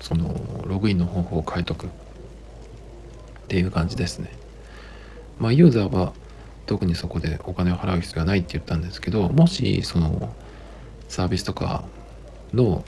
[0.00, 0.34] その
[0.66, 1.88] ログインの方法を変えとく。
[3.52, 4.30] っていう感じですね。
[5.38, 6.14] まあユーザーは
[6.64, 10.34] 特にそこでお金を払う必要がないって言ったんですけどもしその
[11.08, 11.84] サービスとか
[12.54, 12.82] の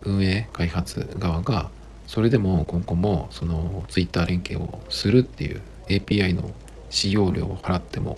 [0.00, 1.68] 運営開発側が
[2.06, 6.50] それでも今後もその Twitter 連携をするっていう API の
[6.88, 8.16] 使用料を払っても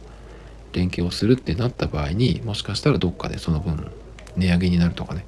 [0.73, 3.91] 連携をするってなった場合にもしかしたらどっかでその分
[4.37, 5.27] 値上げになるとかね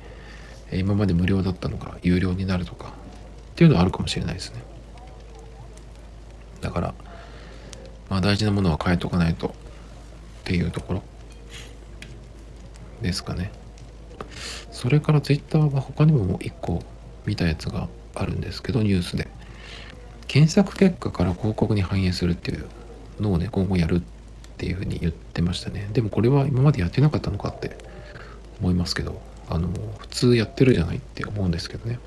[0.72, 4.73] 今まで無料だったのが有料になるとかっていうのはあるかもしれないですね。
[6.64, 6.94] だから
[8.08, 9.52] まあ大事なものは変えとかないとっ
[10.44, 11.02] ていうところ。
[13.02, 13.52] ですかね。
[14.72, 16.82] それから Twitter は他にももう一個
[17.26, 19.28] 見たやつがあるんですけどニュースで。
[20.26, 22.66] 検索結果から広告に反映するっていう
[23.20, 24.00] のをね今後やるっ
[24.56, 25.88] ていうふうに言ってましたね。
[25.92, 27.76] でもこれは今までやってなかったのかって
[28.60, 31.98] 思いますけどあの普通やってるじゃないって思うんですけどね。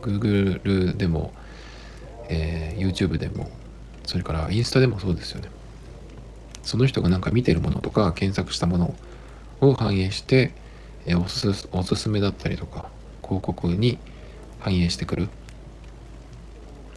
[0.00, 1.32] Google でも、
[2.28, 3.50] えー、YouTube でも
[4.06, 5.48] それからインスタでもそうですよね。
[6.62, 8.94] その人がなんか見てるものとか検索したもの
[9.60, 10.52] を反映して、
[11.06, 12.88] え、おすすおすすめだったりとか
[13.22, 13.98] 広告に
[14.60, 15.28] 反映してくる。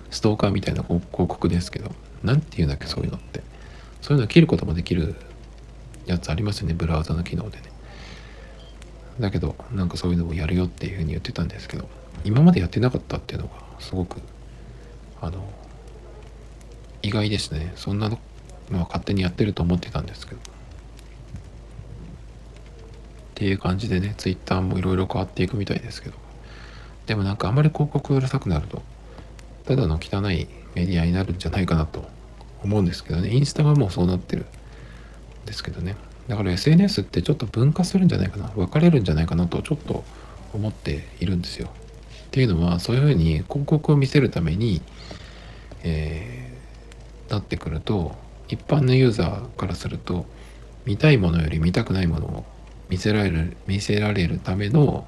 [0.10, 1.92] ストーカーみたいな広告ですけど
[2.24, 3.44] 何て言うんだっけそういうのって。
[4.02, 5.16] そういうの切ることもできる
[6.06, 7.64] やつありますよねブラウザの機能でね。
[9.20, 11.90] だけどなんかそういうのをやるよっていうふうに言ってたんですけど
[12.24, 14.22] 今までやってなかったっていうのがすごく
[15.22, 15.44] あの
[17.02, 17.72] 意外ですね。
[17.76, 18.18] そんなの
[18.72, 20.42] は勝手にやってると思ってたんですけど。
[20.42, 20.44] っ
[23.36, 26.16] ていう感じでね Twitter もいろいろ変わっていくみたいですけど。
[27.06, 28.84] でもなんかあまり広告うるさくなると
[29.66, 32.08] ただの汚いメディアになるんじゃないかなと
[32.64, 33.34] 思うんですけどね。
[33.34, 34.44] インスタがもうそうなってる
[35.44, 35.96] んですけどね。
[36.28, 38.48] だから SNS ってちょっと分化するんじゃないかな。
[38.50, 40.04] 分かれるんじゃないかなとちょっと
[40.54, 41.70] 思っているんですよ。
[41.70, 44.82] っていうのはそういうふうに広告を見せるために、
[45.84, 46.49] えー、
[47.30, 48.16] なってくると
[48.48, 50.26] 一般のユーザーからすると
[50.86, 52.46] 見たいものより見たくないものを
[52.90, 55.06] 見せられる見せられるための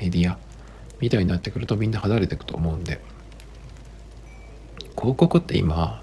[0.00, 0.38] メディア
[1.00, 3.00] みたいになってくるとみんな離れていくと思うんで
[4.96, 6.02] 広告って今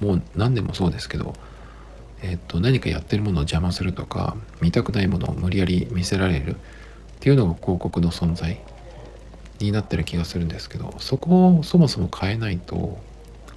[0.00, 1.32] もう何年もそうですけど、
[2.22, 6.58] えっと何かやってるものを邪魔するとか見たくないものを無理やり見せられるっ
[7.18, 8.60] ていうのが広告の存在
[9.58, 12.98] になってる気がするんですけどそこをそもそも変えないと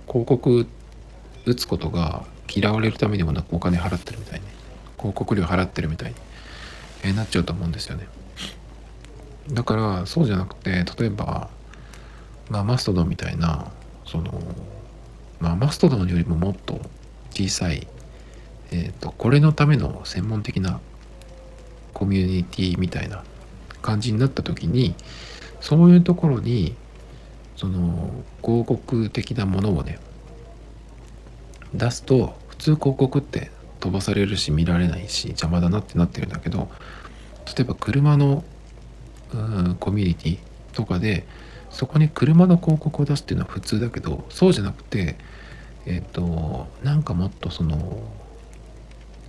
[0.08, 0.79] 広告って
[1.50, 4.46] 打つことが嫌われるためにもなくお金払ってるみたいに
[4.98, 6.16] 広告料払ってるみたいに、
[7.04, 8.08] えー、なっちゃうと思うんですよね。
[9.52, 11.50] だからそうじゃなくて例えば、
[12.52, 13.72] まあ、マストドンみたいな
[14.06, 14.32] その、
[15.40, 16.80] まあ、マストドンよりももっと
[17.32, 17.88] 小さい、
[18.72, 20.80] えーと、これのための専門的な
[21.96, 23.24] コミュニティみたいな
[23.82, 24.94] 感じになった時に
[25.62, 26.76] そういうところに
[27.56, 28.12] その
[28.44, 29.98] 広告的なものをね
[31.74, 36.70] 出すと普通広告って飛ばされるし見られないし邪魔だなってなってるんだけど
[37.46, 38.44] 例えば車の
[39.34, 40.38] うんコミュニティ
[40.74, 41.26] とかで
[41.70, 45.18] そこに車の広告を出すっていうのは普通だけどそうじゃなくて
[45.86, 48.04] えっ、ー、となんかもっとその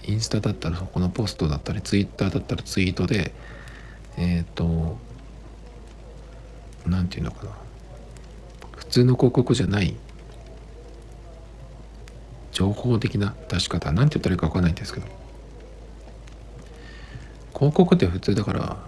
[0.04, 3.32] インスタだったらそこのポストだったりツイッターだったらツイートで
[4.16, 4.96] えっ、ー、と
[6.86, 7.52] 何て言うのかな。
[8.76, 9.94] 普通の広告じゃない
[12.52, 15.06] 情報的な出し方何て言ったらいいか分かんないんですけど。
[17.54, 18.78] 広告って普通だから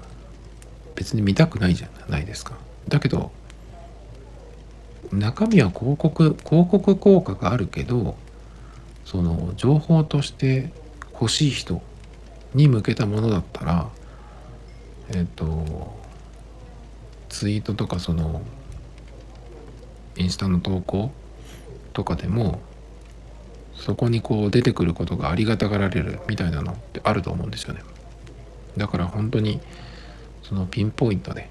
[0.95, 2.57] 別に見たくないじゃないですか。
[2.89, 3.31] だけど
[5.13, 8.17] 中身は広告広告効果があるけど
[9.05, 10.73] その情報として
[11.13, 11.83] 欲しい人
[12.55, 13.91] に向けたものだったら
[15.11, 15.95] えっ、と
[17.29, 18.41] ツイートとかその
[20.17, 21.11] インスタの投稿
[21.93, 22.61] とかでも
[23.85, 27.83] そこにこう出てくることがありがたがられるみたいなのってあると思うんですよね。
[28.77, 29.61] だから本当に
[30.43, 31.51] そのピンポイントで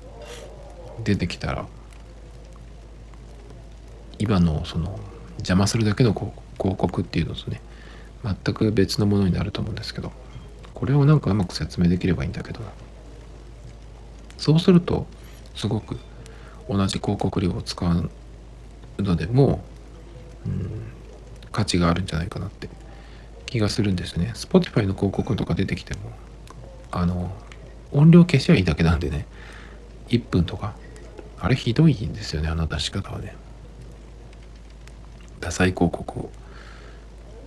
[1.04, 1.68] 出てきたら
[4.18, 5.00] 今のその
[5.38, 7.62] 邪魔するだけの広告っていうのとね。
[8.24, 10.12] 全く別のものになると思うんですけど
[10.76, 12.60] これをなんかうまく説明できればいいんだけど。
[14.42, 15.06] そうすると
[15.56, 15.98] すごく
[16.68, 18.10] 同じ広告料を使う
[18.98, 19.64] のでも、
[20.48, 20.72] うん、
[21.52, 22.70] 価値があるんじゃないかなって
[23.46, 24.32] 気がするんですね。
[24.36, 26.12] Spotify の広告とか出てきても
[26.92, 27.32] あの
[27.92, 29.26] 音量消しゃいいだけなんでね。
[30.10, 30.74] 1分とか。
[31.40, 33.36] あれひどいんですよねあの出し方はね。
[35.40, 36.30] ダサい広告を。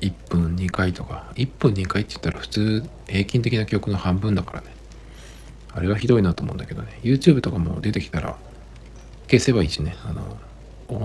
[0.01, 1.33] 1分2回とか。
[1.37, 4.67] 1分2回って言ったら普通平均的な曲の半分だからね。
[5.73, 7.01] あれはひどいなと思うんだけどね。
[7.03, 8.37] YouTube とかも出てきたら
[9.31, 9.97] 消せばいいしね。
[10.05, 10.39] あの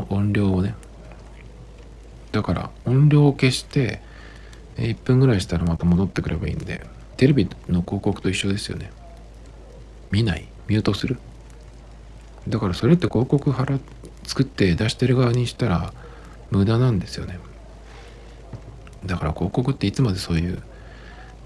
[0.10, 0.76] 音量をね。
[2.32, 4.02] だから音量を消して
[4.78, 6.86] 1分ぐらいしたらまた戻ってくればいいんで
[7.18, 8.92] テレビの広告と一緒ですよね。
[10.12, 10.48] 見ない？
[10.68, 11.18] ミュートする？
[12.48, 13.80] だからそれって広告払
[14.24, 15.94] 作って出してる側にしたら
[16.52, 17.40] 無駄なんですよね。
[19.06, 20.62] だから広告っていつまでそういう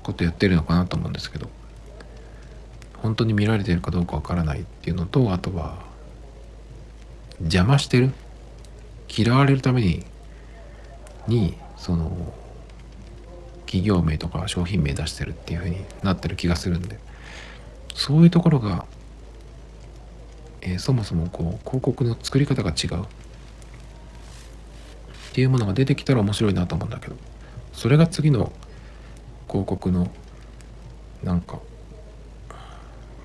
[0.04, 1.50] ことやってるのかなと思うんですけど
[3.02, 5.84] 本当に見られてるかどうかわからないっていうのとあとは
[7.42, 8.12] 邪魔してる？
[9.08, 10.06] 嫌われるために
[11.28, 12.12] にその
[13.66, 17.00] 企業名とか商品名出してるっていう風になってる気がするんで。
[17.96, 18.86] そういうところが、
[20.62, 23.04] えー、そもそもこう広告の作り方が違う。
[23.04, 23.06] っ
[25.34, 27.16] ていうものが出てきたら面白いなと思うんだけど。
[27.72, 28.52] それが次の
[29.48, 30.12] 広告の
[31.24, 31.60] なんか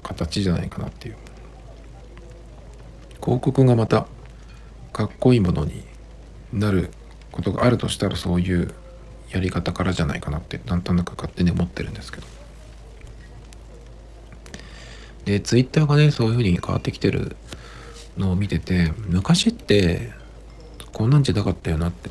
[0.02, 1.16] 形じゃないかなっていう。
[3.22, 4.06] 広告がまた
[4.92, 5.84] かっこいいものに
[6.52, 6.90] なる
[7.38, 8.74] ことがあるとしたらそういう
[9.30, 12.26] やり方からじゃないかなってなんとなく勝手に思ってるんですけど。
[15.24, 17.36] でツイッターがねそういうふうに変わってきてる
[18.16, 20.10] のを見てて昔って
[20.92, 22.10] こんなんじゃなかったよなって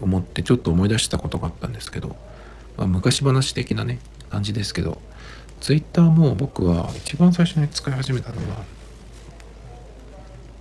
[0.00, 2.16] 思ってちょっと思い出したことがあったんですけど、
[2.76, 3.98] まあ、昔話的なね
[4.30, 4.98] 感じですけど
[5.60, 8.64] Twitter も僕は一番最初に使い始めたのは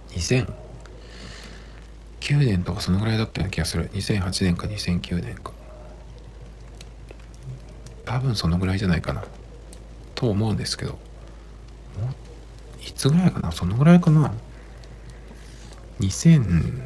[0.10, 0.63] 2000
[2.24, 3.90] 2009年とかそのぐらいだったような気がする。
[3.90, 5.52] 2008年か2009年か。
[8.06, 9.26] 多分そのぐらいじゃないかな。
[10.16, 10.98] と思うんですけど。
[12.82, 13.52] いつぐらいかな？
[13.52, 14.34] そのぐらいかな
[16.00, 16.82] ?2006、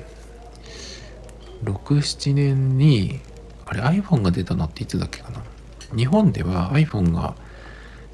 [1.64, 3.20] 7年に
[3.66, 5.44] あれ iPhone が出たのっていつだっけかな。
[5.96, 7.36] 日本では iPhone が、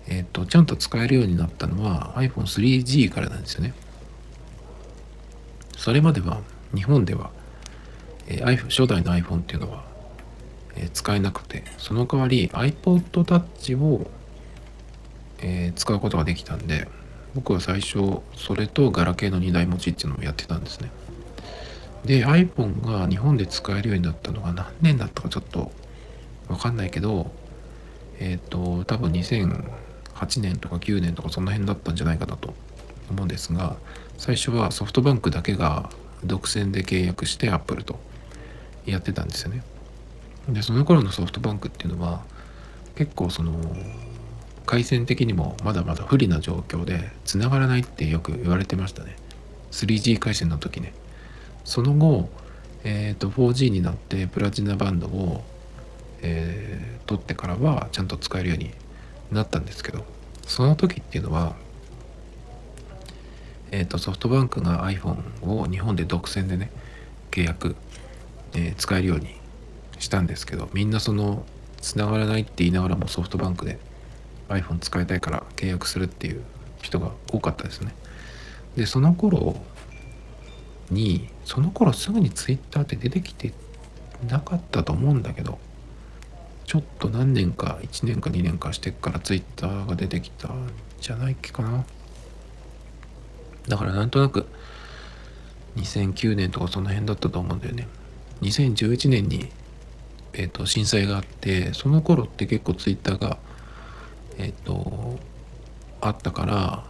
[0.07, 3.73] えーと、ちゃんと使えるようになったのは iPhone3G からなんですよね。
[5.77, 6.41] それまでは
[6.73, 7.31] 日本では、
[8.27, 9.83] えー、iPhone 初代の iPhone っていうのは、
[10.75, 14.09] えー、使えなくてその代わり iPod Touch を、
[15.41, 16.87] えー、使うことができたんで
[17.35, 20.91] 僕は最初それとガラケーの2台持ちっていうのをやってたんですね。
[22.05, 25.71] で iPhone が日本で使えるようになったのが何年だったかちょっと
[26.49, 27.31] わかんないけど
[28.19, 32.53] えっ、ー、と多分2008年とか9年とかその辺だったんじゃないかなと
[33.09, 33.77] 思うんですが
[34.17, 35.89] 最初はソフトバンクだけが
[36.25, 37.99] 独占で契約して Apple と
[38.85, 39.63] やってたんですよね。
[40.49, 42.23] でその頃のソフトバンクっていうのは
[42.95, 43.53] 結構その
[44.65, 49.15] 回線的にもまだまだ不利な状況で繋がらないってよく言われてましたね。
[49.71, 50.93] 3G 回線の時ね。
[51.65, 52.29] その後、
[52.83, 55.43] えーと、4G になってプラチナバンドを、
[56.21, 58.71] えー、取ってからはちゃんと使えるように
[59.31, 60.05] なったんですけど
[60.45, 61.55] その時っていうのは、
[63.75, 66.69] えーと、ソフトバンクが iPhone を日本で独占でね
[67.31, 67.75] 契約、
[68.53, 69.33] えー、使えるように
[69.97, 71.43] したんですけどみんなその
[71.81, 73.79] 繋がらないって言いながらもソフトバンクで
[74.49, 76.43] iPhone 使いたいから契約するっていう
[76.83, 77.95] 人が多かったですね。
[78.75, 79.55] でその頃
[80.91, 83.53] にその頃すぐにツイッターって出てきて
[84.29, 85.57] なかったと思うんだけど
[86.65, 90.69] ちょっと何年か1年か2年かしてからツイッターが出てきたん
[91.01, 91.83] じゃないっけかな。
[93.67, 94.45] だからなんとなく
[95.77, 97.87] 2009年とかその辺だったと思うんだよね
[98.41, 99.49] 2011年に、
[100.33, 103.37] えーと、震災があってその頃って結構ツイッターが
[104.37, 105.19] えっ、ー、と
[106.01, 106.83] あったから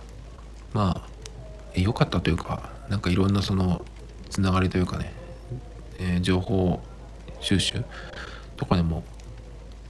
[0.74, 3.86] まあ良かったというかなんかいろんなその
[4.30, 5.14] つながりというかね、
[6.00, 6.82] えー、情報
[7.40, 7.84] 収集
[8.58, 9.04] とかでも、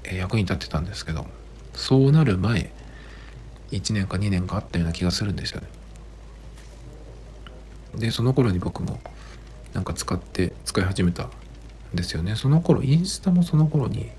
[0.03, 1.25] えー、役に立ってたんですけど
[1.73, 2.71] そうなる前
[3.71, 5.67] 1年か2年かあったような気がするんですよね。
[7.95, 8.99] でその頃に僕も
[9.73, 11.29] なんか使って使い始めたん
[11.93, 12.35] ですよね。
[12.35, 14.09] その頃インスタもその頃に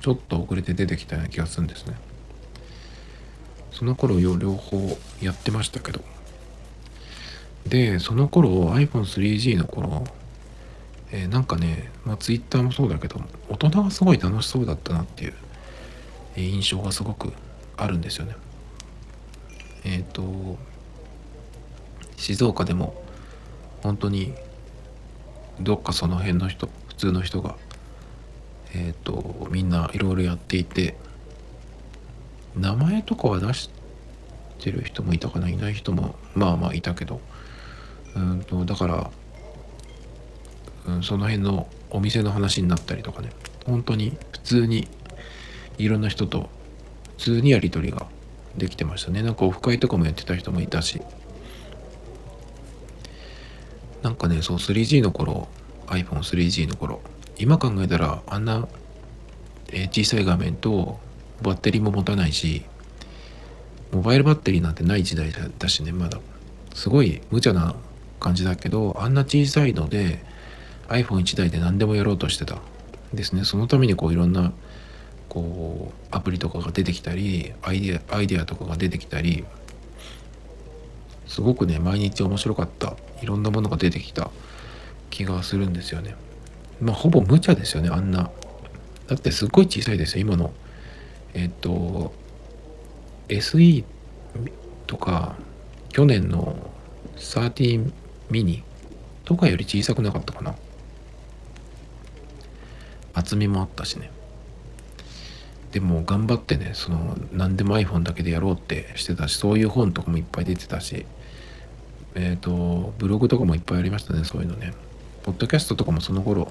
[0.00, 1.94] ちょっと遅れて出てきたような気がするんですね。
[3.72, 6.00] その頃両方やってましたけど。
[7.66, 10.04] でその頃 iPhone3G の頃、
[11.10, 15.34] えー、なんかね、まあ、Twitter もそうだけど大人がすごい楽しそうだったなっていう、
[16.36, 17.32] え、印象がすごく
[17.76, 18.36] あるんですよね。
[19.84, 20.58] えっ、ー、と
[22.16, 22.94] 静岡でも
[23.82, 24.34] 本当に
[25.60, 27.56] どっかその辺の人普通の人が
[28.74, 30.96] えっ、とみんないろいろやっていて
[32.56, 33.70] 名前とかは出し
[34.58, 37.20] てる人もいたかないない人もまあまあいたけど
[38.14, 39.10] うんとだから、
[40.88, 43.30] うん、その辺のお店の話になったりとかね
[43.66, 44.88] 本当に普通に
[45.78, 46.48] いろんな人と
[47.18, 48.06] 普通にやり取りが
[48.56, 49.22] できてましたね。
[49.22, 51.02] なんかオフ会とかもやってた人もいたし
[54.06, 55.48] なんかねそう 3G の頃
[55.88, 57.00] iPhone3G の頃
[57.38, 58.68] 今考えたらあんな、
[59.72, 61.00] え、小さい画面と
[61.42, 62.64] バッテリーも持たないし
[63.90, 66.20] モバイルバッテリーなんてない時代だしねまだ。
[66.72, 67.74] すごい無茶な
[68.20, 70.24] 感じだけどあんな小さいので
[70.86, 72.58] iPhone1 台で何でもやろうとしてた。
[73.12, 73.44] ですね。
[73.44, 74.52] そのためにこういろんな
[75.28, 79.44] こうアプリとかが出てきたりアイデアアイデアとかが出てきたり
[81.26, 82.94] すごくね毎日面白かった。
[83.22, 84.30] いろんなものが出てきた
[85.10, 86.14] 気がするんですよね。
[86.80, 88.30] まあほぼ無茶ですよねあんな。
[89.06, 90.52] だってすっごい小さいですよ今の。
[91.34, 92.12] えっと
[93.28, 93.84] SE
[94.86, 95.36] とか
[95.90, 96.56] 去年の
[97.16, 97.92] 13
[98.30, 98.62] ミニ
[99.24, 100.54] とかより小さくなかったかな。
[103.14, 104.10] 厚みもあったしね。
[105.72, 111.06] でも頑張ってねその何でも iPhone だけでやろうってしてたしそういう本とかもいっぱい出てたし。
[112.16, 114.72] えっ、ー、とブログとかもいっぱいありましたねそういうのね。
[115.22, 116.50] ポッドキャストとかもその頃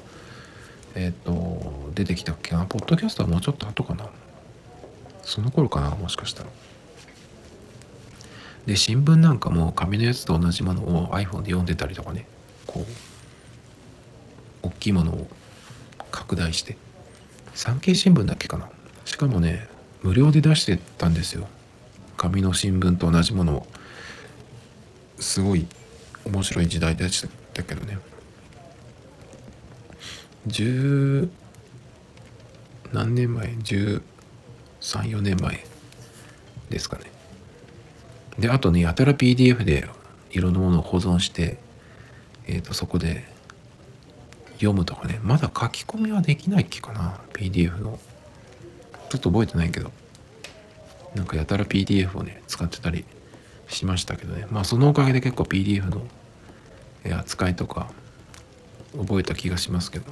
[0.94, 2.66] えっ、ー、と出てきたっけな。
[2.66, 4.08] ポッドキャストはもうちょっと後かな。
[5.24, 6.50] その頃かなもしかしたら。
[8.68, 12.28] で新聞なんかも紙のやつと同じものを iPhone で読んでたりとかね。
[12.68, 12.86] こ
[14.64, 15.28] う大きいものを
[16.12, 16.78] 拡大して。
[17.56, 18.70] 産経新聞だっけかな。
[19.06, 19.68] しかもね
[20.04, 21.48] 無料で出してたんですよ。
[22.18, 23.68] 紙の新聞と同じものを。
[25.20, 25.66] すごい
[26.26, 27.98] 面白い時代でしたけどね。
[30.48, 31.30] 十
[32.92, 35.64] 何年前？134年前
[36.70, 37.06] ですかね。
[38.40, 39.88] であとねやたら PDF で
[40.32, 41.58] いろんなものを保存して、
[42.48, 43.26] えー、とそこで
[44.54, 45.20] 読むとかね。
[45.24, 47.20] まだ書き込みはできないっけかな。
[47.34, 48.00] PDF の
[49.10, 49.92] ちょっと覚えてないけど。
[51.16, 53.06] なんかやたら PDF をね使ってたり
[53.68, 54.48] しましたけどね。
[54.52, 56.02] まあそのおかげで結構 PDF の
[57.20, 57.90] 扱いとか
[58.98, 60.12] 覚えた気がしますけど。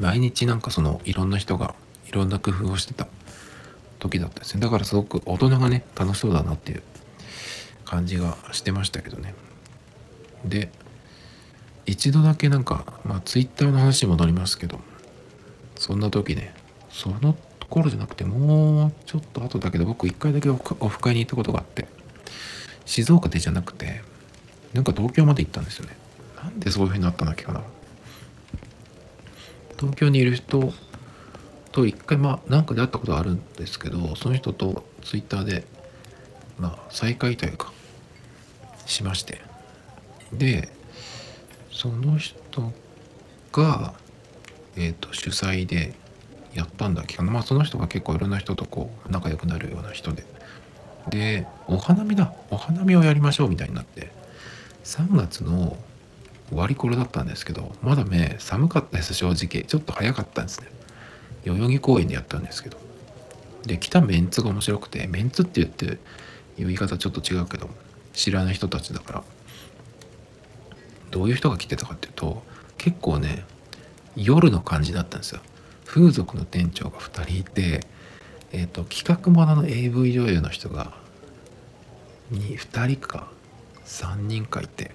[0.00, 1.74] 毎日なんかそのいろんな人が
[2.08, 3.06] いろんな工夫をしてた
[3.98, 4.60] 時だったですね。
[4.60, 6.82] だからすごく大人がね楽しそうだなっていう
[7.84, 9.34] 感じがしてましたけどね。
[10.44, 10.70] で
[11.84, 14.80] 一度だけなんかまあツイッターの話に戻りますけど
[15.76, 16.54] そんな時ね
[16.90, 17.36] その
[17.70, 21.86] 頃じゃなくてもうちょっと後だけど僕一回だけオフ会に行ったことがあって
[22.84, 24.02] 静岡でじゃなくて
[24.74, 25.96] なんか東京まで行ったんですよね。
[26.42, 27.62] なんでそういう風になったんだっけかな。
[29.78, 30.72] 東京にいる人
[31.72, 35.64] と一回まあ何かで会ったことあるんですけどその人とツイッターで
[36.58, 37.72] まあ再会というか
[38.86, 39.40] しまして。
[40.32, 40.68] で
[41.72, 42.36] その人
[43.52, 43.94] が
[44.76, 45.94] えっ、ー、と主催で
[46.54, 47.30] やったんだっけかな。
[47.30, 50.24] まあその人が結構いろんな人とこう仲良くなるような人で。
[51.08, 52.32] でお花見だ。
[52.50, 54.12] お花見をやりましょうみたいになって。
[54.84, 55.76] 3月の
[56.48, 59.64] 終わり頃だったんですけどまだね寒かったです正直。
[59.64, 60.68] ちょっと早かったんですね。
[61.44, 62.78] 代々木公園でやったんですけど。
[63.64, 65.98] で来たメンツが面白くてメンツって言っていう
[66.58, 67.68] 言い方ちょっと違うけど
[68.14, 69.24] 知らない人たちだから。
[71.10, 72.42] どういう人が来てたかっていうと
[72.78, 73.44] 結構ね
[74.16, 75.40] 夜の感じだったんですよ。
[75.90, 77.80] 風俗の店長が2人いて、
[78.52, 80.92] えーと、企画ものの AV 女優の人が
[82.30, 83.26] に2人か
[83.86, 84.92] 3人かいて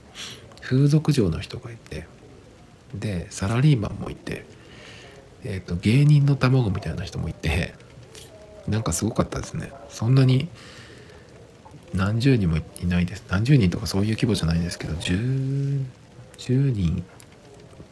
[0.62, 2.08] 風俗嬢の人がいて
[2.94, 4.46] でサラリーマンもいて、
[5.44, 7.74] えーと、芸人の卵みたいな人もいて
[8.66, 9.74] なんかすごかったですね。
[9.90, 10.48] そんなに
[11.94, 13.26] 何十人もいないです。
[13.30, 15.84] 何十人とかそういう規模じゃないですけど 10,
[16.38, 17.04] 10人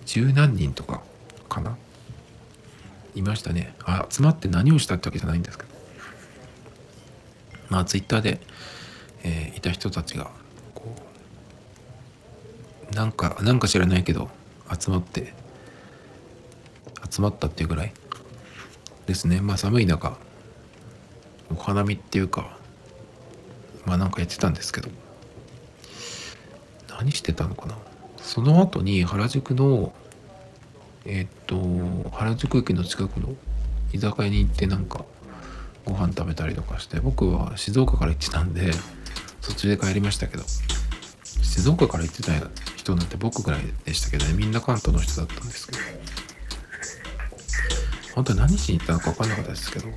[0.06, 1.02] 十何人とか
[1.50, 1.76] かな
[3.16, 3.76] いましたね。
[3.84, 5.70] あ集まって何をしたってわけじゃないんですけど。
[7.70, 8.40] まあツイッターで、
[9.24, 10.30] えー、いた人たちが
[10.76, 10.96] こ
[12.92, 14.30] うなんかなんか知らないけど
[14.80, 15.34] 集まって
[17.10, 17.94] 集まったっていうぐらい
[19.08, 19.42] ですね。
[19.42, 20.18] まあ寒い中
[21.52, 22.58] お花見っていうか
[23.86, 24.90] まあなんかやってたんですけど。
[27.00, 27.78] 何してたのかな。
[28.18, 29.94] その後に原宿の
[31.06, 31.58] えっと
[32.12, 33.30] 原宿駅の近くの
[33.92, 35.06] 居酒屋に行ってなんか
[35.86, 38.72] ご飯食べたりとかして僕は静岡から行ってたんで
[39.42, 40.44] そっちで帰りましたけど
[41.24, 42.32] 静岡から行ってた
[42.78, 45.80] 人なんて僕ぐらいでしたけどねみんな関東の人だったんですけど。
[48.14, 49.88] 本当は何しに行ったのか分かんなかったですけど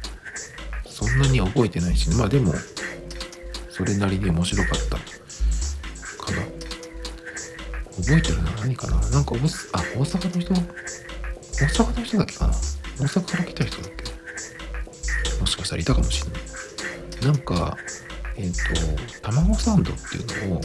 [0.87, 2.55] そんなに覚えてないし、ねまあでも
[3.69, 4.97] それなりに面白かった。
[8.03, 8.51] 覚えてるな。
[8.53, 9.01] 何かな。
[9.11, 10.55] なんかあ大阪の人？
[10.55, 10.59] 大
[11.69, 12.53] 阪の人だっけかな。
[12.53, 15.41] 大阪から来た人だっけ？
[15.41, 17.33] もしかしたらいたかもしれない。
[17.33, 17.77] なんか
[18.37, 20.61] えっ、ー、と卵サンドっていうのを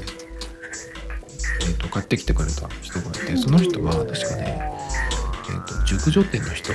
[1.63, 4.59] えーと、買ってきてくれた人がいてその人は確かね、
[5.47, 6.73] えーと、熟女店の人。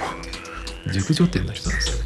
[0.92, 2.04] 熟女店の人なんですよ。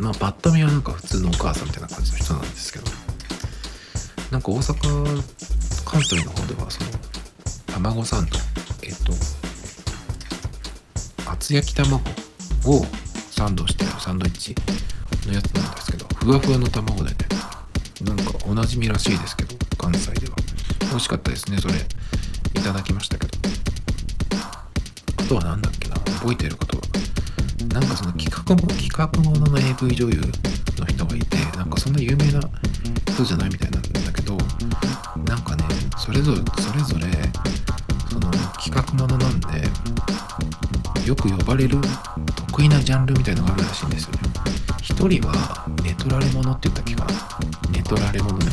[0.00, 2.86] まあパッと見はなんか普通のお母さんみたいな感じの人なんですけど。
[4.32, 5.22] なんか大阪
[5.92, 6.90] 関西の方ではその
[7.66, 8.38] 卵サンド
[8.82, 9.12] えっ、と
[11.30, 11.98] 厚焼き卵
[12.64, 12.86] を
[13.30, 14.54] サンドしてるサンドイッチ
[15.28, 17.16] のやつなんですけどふわふわの卵でね
[18.04, 20.36] なんかおなじみらしいですけど関西では
[20.80, 21.74] 美味しかったですねそれ。
[21.74, 23.32] いただきましたけど。
[24.30, 26.78] あとは何だっけな覚えてること。
[26.78, 26.82] は
[27.72, 30.20] なんかその企画も企画ものの AV 女優
[30.78, 32.40] の人がいてなんかそんな有名な
[33.10, 34.36] 人じゃないみたいなんだけど
[36.02, 37.04] それぞれそれぞれ
[38.10, 38.28] その
[38.58, 41.78] 企画ものなんでよく呼ばれる
[42.48, 44.18] 得意なジャンルみたいのがあるらしいんですよね。
[44.82, 47.12] 一人はネトラレモノって言ったっけかな。
[47.70, 48.46] ネトラレモノね。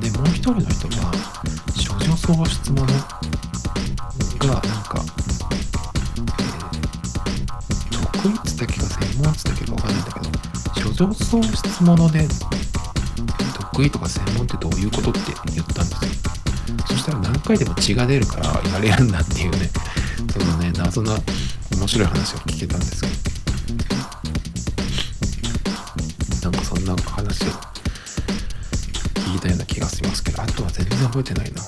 [0.00, 1.12] でもう一人の人は
[1.76, 5.04] 処女喪失者がなんか、
[7.92, 12.28] え、得意っつったっけか専門っつったっけか分かんないんだけど処女喪失者で
[13.76, 15.20] 得意とか専門ってどういうことって
[15.54, 15.84] 言った
[17.06, 19.70] たら何回でも血が出るからやれるんだっていうね。
[20.32, 21.16] そのね謎な
[21.76, 23.14] 面白い話を聞けたんですけど。
[26.50, 27.46] なんかそんな話を
[29.14, 30.42] 聞いたような気がしますけど。
[30.42, 31.62] あとは全然覚えてないな。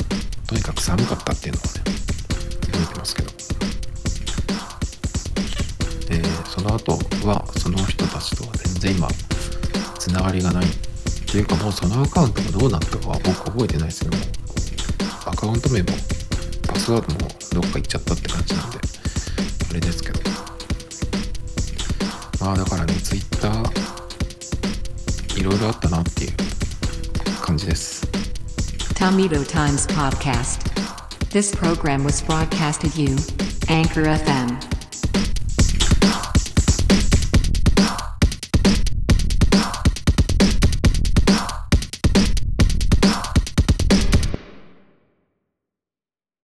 [0.47, 1.73] とにかく寒かったっていうのはね
[2.73, 3.31] 覚えてますけど。
[6.09, 9.07] でその後はその人たちとは全然今
[9.99, 10.65] つながりがない。
[10.67, 10.71] っ
[11.31, 14.17] ていうかもうそのアカウントがどうなったかは僕覚えてないですよも
[15.39, 15.87] カウント名も
[16.67, 18.79] パスワードもどっか行っちゃったって感じなんで
[19.71, 20.19] あれですけど。
[22.41, 26.33] まあだからねツイッターいろいろあったなっていう
[27.41, 28.05] 感じです。
[28.97, 30.73] Tamibo Times Podcast.
[31.31, 33.15] This program was broadcasted you
[33.69, 34.78] Anchor FM you